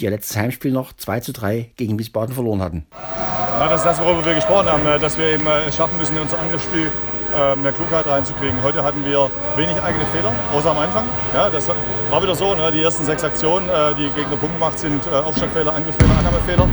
die 0.00 0.06
ihr 0.06 0.10
letztes 0.10 0.36
Heimspiel 0.36 0.72
noch 0.72 0.92
2 0.92 1.20
zu 1.20 1.32
3 1.32 1.72
gegen 1.76 1.98
Wiesbaden 1.98 2.34
verloren 2.34 2.62
hatten? 2.62 2.86
Ja, 2.92 3.68
das 3.68 3.80
ist 3.82 3.86
das, 3.86 4.00
worüber 4.00 4.24
wir 4.24 4.34
gesprochen 4.34 4.68
haben, 4.68 4.86
äh, 4.86 4.98
dass 4.98 5.18
wir 5.18 5.26
eben 5.26 5.46
äh, 5.46 5.70
schaffen 5.70 5.98
müssen, 5.98 6.16
in 6.16 6.22
unser 6.22 6.38
Angriffsspiel 6.38 6.90
äh, 7.36 7.56
mehr 7.56 7.72
Klugheit 7.72 8.06
reinzukriegen. 8.06 8.62
Heute 8.62 8.82
hatten 8.82 9.04
wir 9.04 9.30
wenig 9.56 9.80
eigene 9.82 10.06
Fehler, 10.06 10.32
außer 10.52 10.70
am 10.70 10.78
Anfang. 10.78 11.06
Ja, 11.34 11.50
das 11.50 11.68
war 11.68 12.22
wieder 12.22 12.34
so. 12.34 12.54
Ne? 12.54 12.72
Die 12.72 12.82
ersten 12.82 13.04
sechs 13.04 13.22
Aktionen, 13.22 13.68
die 13.98 14.08
Gegner 14.10 14.36
Punkt 14.36 14.54
gemacht, 14.54 14.78
sind 14.78 15.06
Aufschlagfehler, 15.08 15.74
Angriffsfehler, 15.74 16.18
Annahmefehler. 16.18 16.68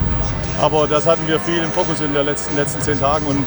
Aber 0.60 0.88
das 0.88 1.06
hatten 1.06 1.28
wir 1.28 1.40
viel 1.40 1.60
im 1.60 1.70
Fokus 1.70 2.02
in 2.02 2.14
den 2.14 2.26
letzten, 2.26 2.56
letzten 2.56 2.82
zehn 2.82 3.00
Tagen 3.00 3.26
und, 3.28 3.46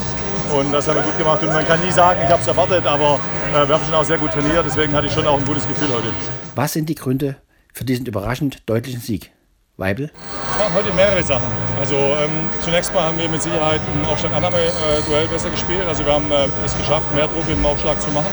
und 0.54 0.72
das 0.72 0.87
haben 0.87 0.96
wir 0.96 1.02
gut 1.02 1.18
gemacht. 1.18 1.42
Und 1.42 1.49
man 1.49 1.66
kann 1.66 1.80
nie 1.80 1.90
sagen, 1.90 2.20
ich 2.22 2.30
habe 2.30 2.40
es 2.40 2.46
erwartet, 2.46 2.87
aber 2.87 3.18
äh, 3.52 3.66
wir 3.66 3.75
haben 3.75 3.84
schon 3.84 3.94
auch 3.94 4.04
sehr 4.04 4.18
gut 4.18 4.30
trainiert, 4.30 4.64
deswegen 4.64 4.92
hatte 4.92 5.08
ich 5.08 5.12
schon 5.12 5.26
auch 5.26 5.38
ein 5.38 5.44
gutes 5.44 5.66
Gefühl 5.66 5.88
heute. 5.88 6.08
Was 6.54 6.75
sind 6.75 6.88
die 6.88 6.94
Gründe 6.94 7.37
für 7.72 7.84
diesen 7.84 8.06
überraschend 8.06 8.68
deutlichen 8.68 9.00
Sieg? 9.00 9.32
Weibel? 9.80 10.10
Ja, 10.58 10.70
heute 10.75 10.92
mehrere 10.92 11.22
Sachen. 11.22 11.49
Also 11.80 11.96
ähm, 11.96 12.50
zunächst 12.62 12.92
mal 12.92 13.04
haben 13.04 13.18
wir 13.18 13.28
mit 13.28 13.42
Sicherheit 13.42 13.80
im 13.94 14.04
Aufschlag-Annahme-Duell 14.04 15.26
besser 15.28 15.49
gespielt. 15.49 15.87
Also 15.88 16.04
wir 16.04 16.12
haben 16.12 16.30
äh, 16.30 16.46
es 16.64 16.76
geschafft, 16.76 17.12
mehr 17.14 17.26
Druck 17.26 17.49
im 17.50 17.64
Aufschlag 17.64 17.99
zu 18.00 18.10
machen 18.10 18.30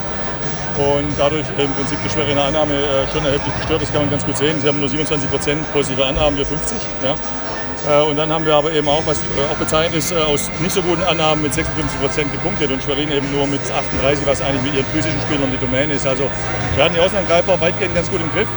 und 0.78 1.08
dadurch 1.18 1.48
im 1.58 1.72
Prinzip 1.74 1.98
die 2.04 2.10
schwere 2.10 2.40
Annahme 2.40 2.74
äh, 2.74 3.08
schon 3.12 3.26
erheblich 3.26 3.56
gestört. 3.56 3.82
Das 3.82 3.92
kann 3.92 4.02
man 4.02 4.12
ganz 4.12 4.26
gut 4.26 4.38
sehen. 4.38 4.60
Sie 4.62 4.68
haben 4.68 4.80
nur 4.80 4.90
27 4.90 5.30
Prozent 5.30 5.74
positive 5.74 6.06
Annahmen, 6.06 6.38
wir 6.38 6.46
50. 6.46 6.78
Ja. 7.04 7.16
Äh, 7.88 8.04
und 8.04 8.18
dann 8.18 8.30
haben 8.30 8.46
wir 8.46 8.54
aber 8.54 8.74
eben 8.74 8.90
auch, 8.90 9.06
was 9.06 9.20
äh, 9.20 9.24
auch 9.50 9.56
bezeichnend 9.56 9.96
ist, 9.96 10.12
äh, 10.12 10.16
aus 10.16 10.52
nicht 10.60 10.74
so 10.74 10.82
guten 10.82 11.04
Annahmen 11.04 11.44
mit 11.44 11.54
56 11.54 12.00
Prozent 12.02 12.32
gepunktet 12.34 12.70
und 12.72 12.84
Schwerin 12.84 13.10
eben 13.10 13.32
nur 13.32 13.48
mit 13.48 13.62
38, 13.72 14.28
was 14.28 14.42
eigentlich 14.42 14.64
mit 14.64 14.74
ihren 14.76 14.86
physischen 14.88 15.22
Spielern 15.22 15.50
die 15.50 15.58
Domäne 15.58 15.94
ist. 15.94 16.06
Also 16.06 16.30
wir 16.76 16.84
hatten 16.84 16.96
die 16.96 17.00
Außenangreifer 17.00 17.60
weitgehend 17.62 17.96
ganz 17.96 18.12
gut 18.12 18.20
im 18.20 18.32
Griff. 18.34 18.50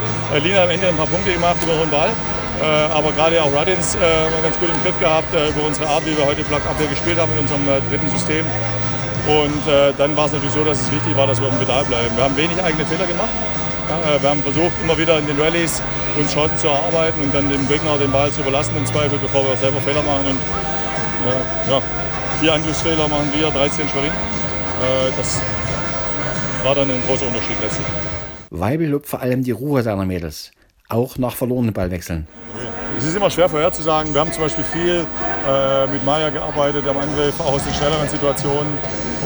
Lina 0.42 0.58
hat 0.58 0.64
am 0.64 0.70
Ende 0.70 0.88
ein 0.88 0.96
paar 0.96 1.06
Punkte 1.06 1.32
gemacht 1.32 1.56
über 1.62 1.74
den 1.74 1.90
Ball. 1.90 2.10
Aber 2.62 3.12
gerade 3.12 3.42
auch 3.42 3.52
Ruddins 3.52 3.94
äh, 3.94 3.98
ganz 4.42 4.58
gut 4.58 4.68
im 4.68 4.82
Griff 4.82 4.98
gehabt 4.98 5.32
über 5.32 5.66
unsere 5.66 5.88
Art, 5.88 6.04
wie 6.04 6.16
wir 6.16 6.26
heute 6.26 6.42
Plug-Abwehr 6.44 6.88
gespielt 6.88 7.18
haben 7.18 7.32
in 7.32 7.38
unserem 7.40 7.64
dritten 7.88 8.08
System. 8.10 8.44
Und 9.26 9.62
dann 9.98 10.16
war 10.16 10.26
es 10.26 10.32
natürlich 10.32 10.54
so, 10.54 10.64
dass 10.64 10.80
es 10.80 10.90
wichtig 10.92 11.16
war, 11.16 11.26
dass 11.26 11.40
wir 11.40 11.48
dem 11.48 11.58
Pedal 11.58 11.84
bleiben. 11.84 12.16
Wir 12.16 12.24
haben 12.24 12.36
wenig 12.36 12.62
eigene 12.62 12.84
Fehler 12.84 13.06
gemacht. 13.06 13.30
Wir 14.20 14.30
haben 14.30 14.42
versucht, 14.42 14.72
immer 14.82 14.96
wieder 14.98 15.18
in 15.18 15.26
den 15.26 15.40
Rallyes 15.40 15.82
uns 16.18 16.32
Chancen 16.32 16.58
zu 16.58 16.68
erarbeiten 16.68 17.22
und 17.22 17.34
dann 17.34 17.48
dem 17.48 17.66
Gegner 17.68 17.98
den 17.98 18.10
Ball 18.10 18.30
zu 18.30 18.40
überlassen 18.40 18.76
im 18.76 18.86
Zweifel, 18.86 19.18
bevor 19.18 19.44
wir 19.44 19.56
selber 19.56 19.80
Fehler 19.80 20.02
machen. 20.02 20.26
Und 20.26 20.38
äh, 21.26 21.70
ja, 21.70 21.82
vier 22.40 22.54
Angriffsfehler 22.54 23.08
machen 23.08 23.30
wir, 23.32 23.50
13 23.50 23.88
Schwerin. 23.88 24.08
Äh, 24.08 25.10
das 25.16 25.40
war 26.62 26.74
dann 26.74 26.90
ein 26.90 27.02
großer 27.06 27.26
Unterschied 27.26 27.56
letztlich. 27.62 27.86
Weibel 28.50 28.88
lobt 28.88 29.06
vor 29.06 29.20
allem 29.20 29.42
die 29.42 29.52
Ruhe 29.52 29.82
seiner 29.82 30.04
Mädels, 30.04 30.50
auch 30.88 31.18
nach 31.18 31.36
verlorenen 31.36 31.72
Ballwechseln. 31.72 32.26
Es 33.00 33.06
ist 33.06 33.16
immer 33.16 33.30
schwer 33.30 33.48
vorherzusagen. 33.48 34.12
Wir 34.12 34.20
haben 34.20 34.30
zum 34.30 34.42
Beispiel 34.42 34.62
viel 34.62 35.06
äh, 35.48 35.86
mit 35.86 36.04
Maya 36.04 36.28
gearbeitet 36.28 36.86
am 36.86 36.98
Angriff, 36.98 37.40
auch 37.40 37.54
aus 37.54 37.64
den 37.64 37.72
schnelleren 37.72 38.06
Situationen. 38.06 38.76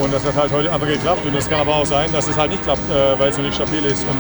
Und 0.01 0.15
das 0.15 0.25
hat 0.25 0.37
halt 0.37 0.53
heute 0.53 0.73
einfach 0.73 0.87
geklappt. 0.87 1.27
Und 1.27 1.35
es 1.35 1.49
kann 1.49 1.59
aber 1.59 1.75
auch 1.75 1.85
sein, 1.85 2.09
dass 2.13 2.29
es 2.29 2.37
halt 2.37 2.53
nicht 2.53 2.63
klappt, 2.63 2.89
äh, 2.89 3.19
weil 3.19 3.31
es 3.31 3.37
so 3.37 3.43
nicht 3.43 3.57
stabil 3.57 3.85
ist. 3.85 4.05
Und 4.05 4.17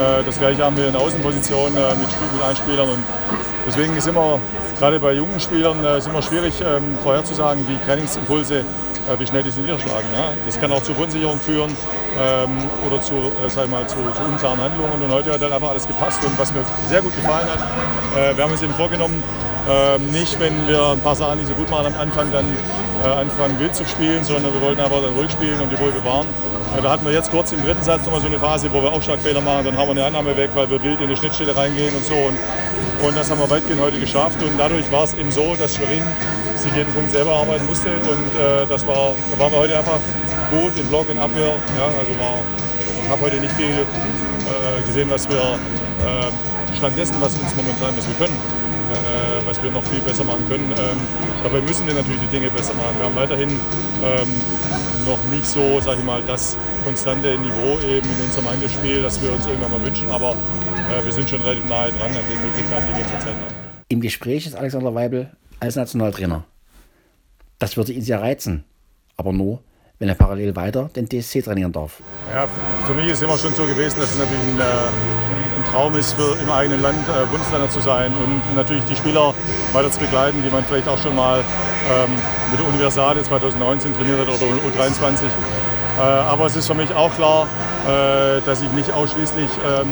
äh, 0.00 0.22
das 0.24 0.38
gleiche 0.38 0.64
haben 0.64 0.76
wir 0.76 0.86
in 0.86 0.92
der 0.92 1.02
Außenposition 1.02 1.76
äh, 1.76 1.96
mit, 1.96 2.06
mit 2.32 2.42
Einspielern. 2.48 2.90
Und 2.90 3.02
deswegen 3.66 3.96
ist 3.96 4.06
immer, 4.06 4.38
gerade 4.78 5.00
bei 5.00 5.14
jungen 5.14 5.40
Spielern, 5.40 5.84
äh, 5.84 5.98
ist 5.98 6.06
immer 6.06 6.22
schwierig 6.22 6.54
ähm, 6.60 6.96
vorherzusagen, 7.02 7.66
wie 7.68 7.76
Trainingsimpulse, 7.84 8.64
wie 9.18 9.26
schnell 9.26 9.42
die 9.42 9.50
sie 9.50 9.60
niederschlagen. 9.60 10.06
Das 10.46 10.60
kann 10.60 10.72
auch 10.72 10.82
zu 10.82 10.94
Verunsicherung 10.94 11.38
führen 11.38 11.74
ähm, 12.18 12.68
oder 12.86 13.00
zu, 13.00 13.14
sag 13.48 13.70
mal, 13.70 13.86
zu, 13.86 13.96
zu 13.96 14.22
unklaren 14.22 14.60
Handlungen. 14.60 15.02
Und 15.02 15.10
heute 15.10 15.32
hat 15.32 15.40
halt 15.40 15.52
einfach 15.52 15.70
alles 15.70 15.86
gepasst. 15.86 16.24
Und 16.24 16.38
was 16.38 16.52
mir 16.52 16.64
sehr 16.88 17.02
gut 17.02 17.14
gefallen 17.14 17.48
hat, 17.48 18.36
wir 18.36 18.44
haben 18.44 18.52
uns 18.52 18.62
eben 18.62 18.74
vorgenommen, 18.74 19.22
ähm, 19.68 20.10
nicht, 20.10 20.38
wenn 20.40 20.66
wir 20.66 20.90
ein 20.90 21.00
paar 21.00 21.14
Sachen 21.14 21.38
nicht 21.38 21.48
so 21.48 21.54
gut 21.54 21.70
machen 21.70 21.86
am 21.86 22.00
Anfang, 22.00 22.30
dann 22.32 22.46
anfangen 23.02 23.58
wild 23.58 23.74
zu 23.74 23.84
spielen, 23.84 24.22
sondern 24.22 24.52
wir 24.54 24.60
wollten 24.60 24.80
einfach 24.80 25.02
dann 25.02 25.14
ruhig 25.14 25.30
spielen 25.30 25.60
und 25.60 25.70
die 25.70 25.76
Ruhe 25.76 25.90
bewahren. 25.90 26.26
Da 26.80 26.90
hatten 26.90 27.04
wir 27.04 27.12
jetzt 27.12 27.30
kurz 27.30 27.52
im 27.52 27.62
dritten 27.62 27.82
Satz 27.82 28.04
nochmal 28.04 28.20
so 28.20 28.28
eine 28.28 28.38
Phase, 28.38 28.72
wo 28.72 28.82
wir 28.82 28.92
Aufschlagfehler 28.92 29.40
machen, 29.40 29.64
dann 29.66 29.76
haben 29.76 29.88
wir 29.88 29.90
eine 29.92 30.04
Annahme 30.04 30.36
weg, 30.36 30.50
weil 30.54 30.70
wir 30.70 30.82
wild 30.82 31.00
in 31.00 31.08
die 31.08 31.16
Schnittstelle 31.16 31.54
reingehen 31.54 31.94
und 31.94 32.04
so. 32.04 32.14
Und, 32.14 32.38
und 33.02 33.16
das 33.16 33.30
haben 33.30 33.40
wir 33.40 33.50
weitgehend 33.50 33.80
heute 33.80 33.98
geschafft. 33.98 34.42
Und 34.42 34.56
dadurch 34.56 34.90
war 34.92 35.04
es 35.04 35.14
eben 35.14 35.30
so, 35.30 35.54
dass 35.56 35.74
Schwerin 35.74 36.04
sich 36.56 36.72
jeden 36.74 36.92
Punkt 36.92 37.10
selber 37.10 37.32
arbeiten 37.32 37.66
musste. 37.66 37.90
Und 37.90 38.40
äh, 38.40 38.66
das 38.68 38.86
war, 38.86 39.14
da 39.32 39.38
waren 39.38 39.52
wir 39.52 39.58
heute 39.58 39.76
einfach 39.76 39.98
gut 40.50 40.72
in 40.78 40.86
Block, 40.86 41.10
in 41.10 41.18
Abwehr. 41.18 41.54
Ja, 41.76 41.86
also 41.86 42.12
war, 42.20 42.38
ich 43.04 43.10
habe 43.10 43.20
heute 43.22 43.36
nicht 43.36 43.52
viel 43.54 43.70
äh, 43.70 44.86
gesehen, 44.86 45.10
was 45.10 45.28
wir 45.28 45.36
äh, 45.36 46.76
stattdessen, 46.76 47.16
was 47.20 47.34
uns 47.34 47.54
momentan, 47.56 47.96
was 47.96 48.06
wir 48.06 48.14
können 48.14 48.51
äh, 48.92 49.46
was 49.46 49.62
wir 49.62 49.70
noch 49.70 49.82
viel 49.84 50.00
besser 50.00 50.24
machen 50.24 50.46
können. 50.48 50.70
Ähm, 50.72 50.96
dabei 51.42 51.60
müssen 51.60 51.86
wir 51.86 51.94
natürlich 51.94 52.20
die 52.20 52.26
Dinge 52.38 52.50
besser 52.50 52.74
machen. 52.74 52.96
Wir 52.98 53.06
haben 53.06 53.16
weiterhin 53.16 53.50
ähm, 53.50 54.30
noch 55.06 55.18
nicht 55.30 55.46
so, 55.46 55.80
sage 55.80 55.98
ich 56.00 56.04
mal, 56.04 56.22
das 56.26 56.56
konstante 56.84 57.36
Niveau 57.38 57.78
eben 57.86 58.08
in 58.08 58.24
unserem 58.24 58.48
Angriffsspiel, 58.48 59.02
das 59.02 59.20
wir 59.22 59.32
uns 59.32 59.46
irgendwann 59.46 59.72
mal 59.72 59.84
wünschen, 59.84 60.10
aber 60.10 60.30
äh, 60.30 61.04
wir 61.04 61.12
sind 61.12 61.28
schon 61.28 61.40
relativ 61.42 61.64
nahe 61.66 61.90
dran 61.90 62.10
an 62.10 62.24
den 62.30 62.40
Möglichkeiten, 62.42 62.86
die 62.92 62.98
wir 62.98 63.06
zurzeit 63.06 63.34
haben. 63.34 63.54
Im 63.88 64.00
Gespräch 64.00 64.46
ist 64.46 64.54
Alexander 64.54 64.94
Weibel 64.94 65.30
als 65.60 65.76
Nationaltrainer. 65.76 66.44
Das 67.58 67.76
würde 67.76 67.92
ihn 67.92 68.02
sehr 68.02 68.20
reizen, 68.20 68.64
aber 69.16 69.32
nur, 69.32 69.62
wenn 69.98 70.08
er 70.08 70.16
parallel 70.16 70.56
weiter 70.56 70.90
den 70.96 71.08
DSC 71.08 71.42
trainieren 71.42 71.70
darf. 71.70 72.00
Ja, 72.34 72.48
für 72.86 72.94
mich 72.94 73.06
ist 73.06 73.18
es 73.18 73.22
immer 73.22 73.38
schon 73.38 73.54
so 73.54 73.64
gewesen, 73.64 74.00
dass 74.00 74.10
es 74.10 74.18
natürlich 74.18 74.42
ein, 74.42 74.60
äh, 74.60 75.41
ein 75.62 75.70
Traum 75.70 75.96
ist, 75.96 76.14
für 76.14 76.36
im 76.40 76.50
eigenen 76.50 76.82
Land 76.82 76.98
äh, 77.08 77.26
Bundestrainer 77.26 77.68
zu 77.68 77.80
sein 77.80 78.12
und 78.14 78.56
natürlich 78.56 78.84
die 78.84 78.96
Spieler 78.96 79.34
weiter 79.72 79.90
zu 79.90 80.00
begleiten, 80.00 80.42
die 80.42 80.50
man 80.50 80.64
vielleicht 80.64 80.88
auch 80.88 80.98
schon 80.98 81.14
mal 81.14 81.38
ähm, 81.38 82.10
mit 82.50 82.60
der 82.60 82.66
Universale 82.66 83.22
2019 83.22 83.94
trainiert 83.94 84.20
hat 84.20 84.28
oder 84.28 84.46
U23. 84.66 85.24
Äh, 85.24 86.00
aber 86.00 86.46
es 86.46 86.56
ist 86.56 86.66
für 86.66 86.74
mich 86.74 86.92
auch 86.94 87.14
klar, 87.14 87.46
äh, 87.86 88.40
dass 88.44 88.62
ich 88.62 88.70
nicht 88.72 88.92
ausschließlich 88.92 89.48
ähm, 89.66 89.90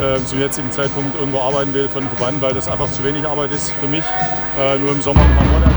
äh, 0.00 0.24
zum 0.24 0.40
jetzigen 0.40 0.70
Zeitpunkt 0.70 1.14
irgendwo 1.18 1.40
arbeiten 1.40 1.72
will 1.72 1.88
für 1.88 2.00
den 2.00 2.08
Verband, 2.08 2.42
weil 2.42 2.52
das 2.52 2.68
einfach 2.68 2.90
zu 2.90 3.02
wenig 3.04 3.26
Arbeit 3.26 3.52
ist 3.52 3.70
für 3.72 3.86
mich, 3.86 4.04
äh, 4.58 4.78
nur 4.78 4.92
im 4.92 5.00
Sommer 5.00 5.20
am 5.20 5.52
Monate. 5.52 5.72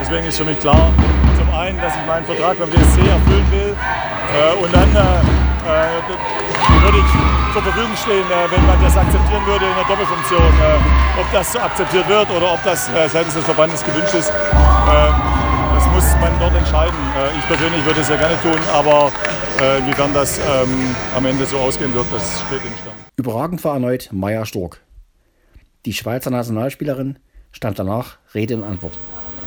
Deswegen 0.00 0.26
ist 0.26 0.38
für 0.38 0.44
mich 0.44 0.58
klar, 0.58 0.90
zum 1.38 1.54
einen, 1.54 1.80
dass 1.80 1.92
ich 1.94 2.06
meinen 2.06 2.26
Vertrag 2.26 2.58
beim 2.58 2.70
DSC 2.70 3.00
erfüllen 3.00 3.46
will 3.50 3.76
äh, 3.76 4.62
und 4.62 4.74
dann 4.74 4.90
äh, 4.90 6.84
würde 6.84 6.98
ich 6.98 7.37
zur 7.62 7.72
Verfügung 7.72 7.96
stehen, 7.96 8.24
wenn 8.50 8.66
man 8.66 8.80
das 8.80 8.96
akzeptieren 8.96 9.44
würde 9.44 9.64
in 9.66 9.74
der 9.74 9.84
Doppelfunktion. 9.84 10.52
ob 11.20 11.32
das 11.32 11.52
so 11.52 11.58
akzeptiert 11.58 12.08
wird 12.08 12.30
oder 12.30 12.52
ob 12.52 12.62
das 12.62 12.86
seitens 12.86 13.34
des 13.34 13.44
Verbandes 13.44 13.84
gewünscht 13.84 14.14
ist, 14.14 14.30
das 14.30 15.86
muss 15.92 16.20
man 16.20 16.38
dort 16.38 16.54
entscheiden. 16.54 16.94
ich 17.36 17.46
persönlich 17.48 17.84
würde 17.84 18.00
es 18.00 18.06
sehr 18.06 18.16
gerne 18.16 18.40
tun, 18.42 18.58
aber 18.72 19.10
inwiefern 19.80 20.14
das 20.14 20.38
ähm, 20.38 20.94
am 21.16 21.26
Ende 21.26 21.46
so 21.46 21.58
ausgehen 21.58 21.92
wird, 21.94 22.06
das 22.12 22.44
steht 22.46 22.64
in 22.64 22.78
Stand. 22.78 22.94
Überragend 23.16 23.64
war 23.64 23.74
erneut 23.74 24.08
Maya 24.12 24.46
Stork. 24.46 24.80
Die 25.84 25.94
Schweizer 25.94 26.30
Nationalspielerin 26.30 27.18
stand 27.50 27.76
danach 27.80 28.18
Rede 28.34 28.54
und 28.56 28.62
Antwort. 28.62 28.96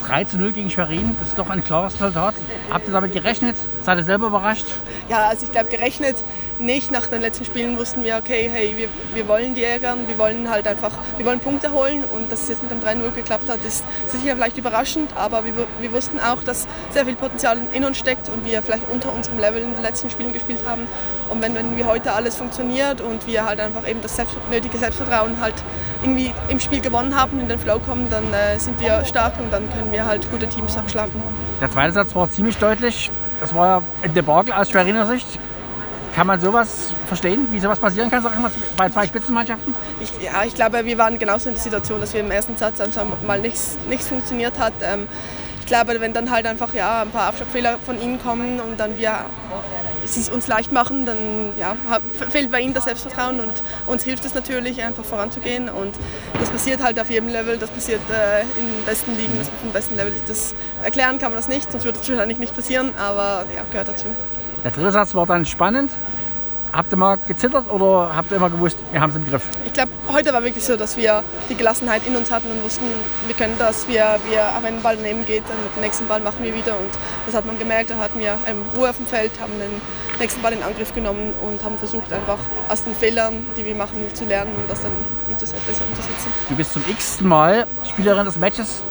3 0.05 0.23
zu 0.25 0.37
0 0.37 0.51
gegen 0.51 0.69
Schwerin, 0.69 1.15
das 1.19 1.29
ist 1.29 1.37
doch 1.37 1.49
ein 1.49 1.63
klares 1.63 1.93
Resultat. 1.93 2.33
Habt 2.71 2.87
ihr 2.87 2.93
damit 2.93 3.13
gerechnet? 3.13 3.55
Seid 3.83 3.99
ihr 3.99 4.03
selber 4.03 4.27
überrascht? 4.27 4.65
Ja, 5.07 5.27
also 5.27 5.45
ich 5.45 5.51
glaube, 5.51 5.69
gerechnet 5.69 6.17
nicht. 6.61 6.91
Nach 6.91 7.07
den 7.07 7.21
letzten 7.21 7.45
Spielen 7.45 7.77
wussten 7.77 8.03
wir, 8.03 8.17
okay, 8.17 8.49
hey, 8.51 8.75
wir, 8.77 8.87
wir 9.13 9.27
wollen 9.27 9.53
die 9.53 9.63
ärgern, 9.63 10.07
wir 10.07 10.17
wollen 10.17 10.49
halt 10.49 10.67
einfach, 10.67 10.91
wir 11.17 11.25
wollen 11.25 11.39
Punkte 11.39 11.71
holen 11.71 12.03
und 12.03 12.31
dass 12.31 12.43
es 12.43 12.49
jetzt 12.49 12.63
mit 12.63 12.71
dem 12.71 12.81
3-0 12.81 13.11
geklappt 13.11 13.49
hat, 13.49 13.63
ist 13.65 13.83
sicher 14.07 14.35
vielleicht 14.35 14.57
überraschend, 14.57 15.11
aber 15.15 15.45
wir, 15.45 15.53
wir 15.79 15.91
wussten 15.91 16.19
auch, 16.19 16.43
dass 16.43 16.67
sehr 16.91 17.05
viel 17.05 17.15
Potenzial 17.15 17.59
in 17.71 17.83
uns 17.83 17.97
steckt 17.97 18.29
und 18.29 18.45
wir 18.45 18.61
vielleicht 18.61 18.89
unter 18.89 19.13
unserem 19.13 19.39
Level 19.39 19.61
in 19.61 19.73
den 19.73 19.81
letzten 19.81 20.09
Spielen 20.09 20.33
gespielt 20.33 20.59
haben. 20.65 20.87
Und 21.29 21.41
wenn, 21.41 21.55
wenn 21.55 21.77
wir 21.77 21.85
heute 21.85 22.13
alles 22.13 22.35
funktioniert 22.35 23.01
und 23.01 23.25
wir 23.27 23.45
halt 23.45 23.59
einfach 23.59 23.87
eben 23.87 24.01
das 24.01 24.15
selbst, 24.15 24.35
nötige 24.49 24.77
Selbstvertrauen 24.77 25.39
halt 25.39 25.55
irgendwie 26.01 26.31
im 26.49 26.59
Spiel 26.59 26.81
gewonnen 26.81 27.15
haben, 27.15 27.39
in 27.39 27.47
den 27.47 27.59
Flow 27.59 27.79
kommen, 27.79 28.09
dann 28.09 28.33
äh, 28.33 28.59
sind 28.59 28.79
wir 28.79 29.05
stark 29.05 29.39
und 29.39 29.51
dann 29.51 29.69
können 29.71 29.91
wir 29.91 30.05
halt 30.05 30.29
gute 30.31 30.47
Teams 30.47 30.77
auch 30.77 30.89
schlagen. 30.89 31.21
Der 31.59 31.71
zweite 31.71 31.93
Satz 31.93 32.15
war 32.15 32.29
ziemlich 32.29 32.57
deutlich. 32.57 33.11
Das 33.39 33.53
war 33.53 33.67
ja 33.67 33.83
ein 34.03 34.13
Debakel 34.13 34.53
aus 34.53 34.69
Schweriner 34.69 35.05
Sicht. 35.07 35.39
Kann 36.15 36.27
man 36.27 36.39
sowas 36.41 36.93
verstehen, 37.07 37.47
wie 37.51 37.59
sowas 37.59 37.79
passieren 37.79 38.09
kann, 38.09 38.21
sag 38.21 38.33
ich 38.33 38.39
mal, 38.39 38.51
bei 38.75 38.89
zwei 38.89 39.07
Spitzenmannschaften? 39.07 39.73
Ich, 40.01 40.11
ja, 40.21 40.43
ich 40.45 40.53
glaube, 40.53 40.85
wir 40.85 40.97
waren 40.97 41.17
genauso 41.17 41.47
in 41.49 41.55
der 41.55 41.63
Situation, 41.63 42.01
dass 42.01 42.13
wir 42.13 42.19
im 42.19 42.31
ersten 42.31 42.57
Satz 42.57 42.81
einfach 42.81 43.05
mal 43.25 43.39
nichts, 43.39 43.77
nichts 43.87 44.07
funktioniert 44.07 44.59
hat. 44.59 44.73
Ähm, 44.81 45.07
ich 45.61 45.65
glaube, 45.67 46.01
wenn 46.01 46.11
dann 46.11 46.29
halt 46.29 46.45
einfach 46.47 46.73
ja, 46.73 47.03
ein 47.03 47.11
paar 47.11 47.27
Abschlagfehler 47.27 47.77
von 47.85 48.01
ihnen 48.01 48.21
kommen 48.21 48.59
und 48.59 48.77
dann 48.77 48.97
wir 48.97 49.25
es 50.03 50.29
uns 50.29 50.47
leicht 50.47 50.71
machen, 50.71 51.05
dann 51.05 51.17
ja, 51.57 51.77
fehlt 52.29 52.51
bei 52.51 52.59
ihnen 52.59 52.73
das 52.73 52.85
Selbstvertrauen 52.85 53.39
und 53.39 53.63
uns 53.87 54.03
hilft 54.03 54.25
es 54.25 54.33
natürlich, 54.33 54.83
einfach 54.83 55.05
voranzugehen. 55.05 55.69
Und 55.69 55.95
das 56.39 56.49
passiert 56.49 56.83
halt 56.83 56.99
auf 56.99 57.09
jedem 57.09 57.29
Level, 57.29 57.57
das 57.57 57.69
passiert 57.69 58.01
äh, 58.09 58.41
in 58.59 58.67
den 58.67 58.83
besten 58.85 59.15
Ligen, 59.15 59.37
das 59.37 59.47
auf 59.47 59.61
dem 59.63 59.71
besten 59.71 59.95
Level. 59.95 60.11
Das 60.27 60.55
erklären 60.83 61.19
kann 61.19 61.31
man 61.31 61.37
das 61.37 61.47
nicht, 61.47 61.71
sonst 61.71 61.85
würde 61.85 61.99
es 62.01 62.09
wahrscheinlich 62.09 62.39
nicht 62.39 62.55
passieren, 62.55 62.93
aber 62.97 63.45
ja, 63.55 63.63
gehört 63.69 63.87
dazu. 63.87 64.07
Der 64.63 64.71
dritte 64.71 64.91
Satz 64.91 65.15
war 65.15 65.25
dann 65.25 65.45
spannend. 65.45 65.91
Habt 66.71 66.93
ihr 66.93 66.97
mal 66.97 67.17
gezittert 67.27 67.69
oder 67.69 68.11
habt 68.15 68.31
ihr 68.31 68.37
immer 68.37 68.49
gewusst, 68.49 68.77
wir 68.93 69.01
haben 69.01 69.09
es 69.09 69.17
im 69.17 69.25
Griff? 69.25 69.43
Ich 69.65 69.73
glaube, 69.73 69.91
heute 70.07 70.31
war 70.31 70.41
wirklich 70.41 70.63
so, 70.63 70.77
dass 70.77 70.95
wir 70.95 71.21
die 71.49 71.55
Gelassenheit 71.55 72.07
in 72.07 72.15
uns 72.15 72.31
hatten 72.31 72.49
und 72.49 72.63
wussten, 72.63 72.85
wir 73.27 73.35
können 73.35 73.55
das. 73.59 73.89
Wir, 73.89 74.19
wir, 74.29 74.47
wenn 74.61 74.75
ein 74.75 74.81
Ball 74.81 74.95
daneben 74.95 75.25
geht, 75.25 75.43
dann 75.49 75.57
den 75.75 75.81
nächsten 75.81 76.07
Ball 76.07 76.21
machen 76.21 76.43
wir 76.43 76.55
wieder. 76.55 76.77
Und 76.77 76.89
das 77.25 77.35
hat 77.35 77.45
man 77.45 77.59
gemerkt. 77.59 77.89
Da 77.89 77.97
hatten 77.97 78.19
wir 78.19 78.37
ähm, 78.45 78.61
Ruhe 78.77 78.89
auf 78.89 78.95
dem 78.95 79.05
Feld, 79.05 79.31
haben 79.41 79.51
den 79.59 79.81
nächsten 80.19 80.41
Ball 80.41 80.53
in 80.53 80.63
Angriff 80.63 80.93
genommen 80.93 81.33
und 81.41 81.61
haben 81.61 81.77
versucht, 81.77 82.13
einfach 82.13 82.39
aus 82.69 82.85
den 82.85 82.95
Fehlern, 82.95 83.45
die 83.57 83.65
wir 83.65 83.75
machen, 83.75 83.97
zu 84.13 84.23
lernen 84.23 84.51
und 84.55 84.69
das 84.69 84.81
dann 84.81 84.93
besser 85.27 85.55
umzusetzen. 85.89 86.31
Du 86.47 86.55
bist 86.55 86.71
zum 86.71 86.83
x 86.87 87.19
Mal 87.19 87.67
Spielerin 87.83 88.23
des 88.23 88.37
Matches 88.37 88.81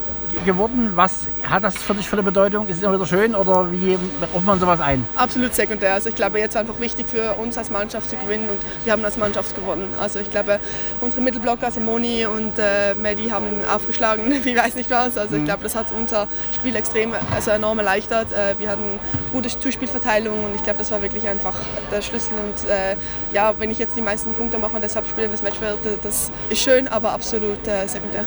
geworden. 0.45 0.93
Was 0.95 1.27
hat 1.49 1.65
das 1.65 1.77
für 1.77 1.95
dich 1.95 2.09
für 2.09 2.17
eine 2.17 2.23
Bedeutung? 2.23 2.67
Ist 2.69 2.79
es 2.79 2.83
immer 2.83 2.95
wieder 2.95 3.07
schön 3.07 3.35
oder 3.35 3.71
wie 3.71 3.99
ruft 4.35 4.47
man 4.47 4.59
sowas 4.59 4.81
ein? 4.81 5.07
Absolut 5.17 5.55
sekundär. 5.55 5.95
Also 5.95 6.09
ich 6.09 6.15
glaube, 6.15 6.39
jetzt 6.39 6.57
einfach 6.57 6.79
wichtig 6.81 7.07
für 7.09 7.35
uns 7.35 7.57
als 7.59 7.71
Mannschaft 7.71 8.11
zu 8.11 8.17
gewinnen 8.17 8.49
und 8.49 8.59
wir 8.85 8.93
haben 8.93 9.05
als 9.05 9.17
Mannschaft 9.17 9.55
gewonnen. 9.55 9.95
Also 10.01 10.19
ich 10.19 10.31
glaube, 10.31 10.61
unsere 11.01 11.23
Mittelblocker, 11.23 11.67
also 11.67 11.81
Moni 11.81 12.27
und 12.27 12.59
äh, 12.59 12.95
Medi, 12.95 13.29
haben 13.29 13.47
aufgeschlagen, 13.73 14.33
wie 14.45 14.57
weiß 14.57 14.75
nicht 14.75 14.91
was. 14.91 15.17
Also 15.17 15.37
ich 15.37 15.43
mhm. 15.43 15.47
glaube, 15.47 15.63
das 15.63 15.75
hat 15.75 15.87
unser 15.93 16.29
Spiel 16.55 16.77
extrem, 16.77 17.13
also 17.35 17.51
enorm 17.51 17.79
erleichtert. 17.79 18.33
Äh, 18.33 18.59
wir 18.59 18.71
hatten 18.71 18.99
gute 19.33 19.49
Zuspielverteilung 19.49 20.45
und 20.45 20.55
ich 20.55 20.63
glaube, 20.63 20.79
das 20.79 20.91
war 20.91 21.03
wirklich 21.03 21.29
einfach 21.29 21.59
der 21.91 22.03
Schlüssel. 22.03 22.35
Und 22.35 22.69
äh, 22.69 22.97
ja, 23.33 23.55
wenn 23.59 23.71
ich 23.71 23.79
jetzt 23.79 23.97
die 23.97 24.03
meisten 24.03 24.33
Punkte 24.33 24.59
mache 24.59 24.75
und 24.75 24.83
deshalb 24.83 25.09
spiele 25.09 25.29
das 25.29 25.43
Match 25.43 25.61
werde, 25.61 25.99
das 26.03 26.31
ist 26.49 26.63
schön, 26.63 26.89
aber 26.89 27.13
absolut 27.13 27.67
äh, 27.67 27.87
sekundär. 27.87 28.25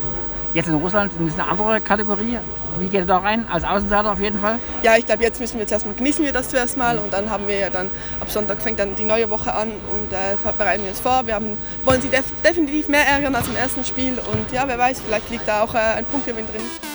Jetzt 0.53 0.67
in 0.67 0.75
Russland 0.75 1.12
ist 1.25 1.39
eine 1.39 1.50
andere 1.50 1.81
Kategorie. 1.81 2.38
Wie 2.77 2.86
geht 2.86 3.01
ihr 3.01 3.05
da 3.05 3.17
rein? 3.17 3.48
Als 3.51 3.63
Außenseiter 3.63 4.12
auf 4.12 4.22
jeden 4.22 4.38
Fall? 4.38 4.60
Ja, 4.83 4.95
ich 4.95 5.05
glaube, 5.05 5.24
jetzt 5.24 5.39
müssen 5.39 5.57
wir 5.57 5.65
zuerst 5.65 5.86
mal 5.88 5.95
genießen 5.95 6.24
wir 6.24 6.31
das 6.31 6.50
zuerst 6.50 6.77
mal 6.77 7.00
und 7.00 7.12
dann 7.12 7.31
haben 7.31 7.48
wir 7.48 7.57
ja 7.57 7.69
dann 7.72 7.89
ab 8.19 8.29
Sonntag 8.29 8.62
fängt 8.62 8.79
dann 8.79 8.95
die 8.95 9.03
neue 9.03 9.29
Woche 9.31 9.53
an 9.53 9.69
und 9.69 10.13
äh, 10.13 10.36
bereiten 10.55 10.83
wir 10.83 10.91
uns 10.91 11.00
vor. 11.00 11.25
Wir 11.25 11.33
haben, 11.33 11.57
wollen 11.83 12.01
sie 12.01 12.10
def 12.10 12.25
definitiv 12.43 12.88
mehr 12.88 13.07
ärgern 13.07 13.33
als 13.33 13.48
im 13.48 13.55
ersten 13.55 13.83
Spiel 13.83 14.19
und 14.31 14.51
ja, 14.51 14.67
wer 14.67 14.77
weiß, 14.77 15.01
vielleicht 15.01 15.31
liegt 15.31 15.48
da 15.48 15.63
auch 15.63 15.74
äh, 15.74 15.79
ein 15.79 16.05
Punktgewinn 16.05 16.45
drin. 16.45 16.92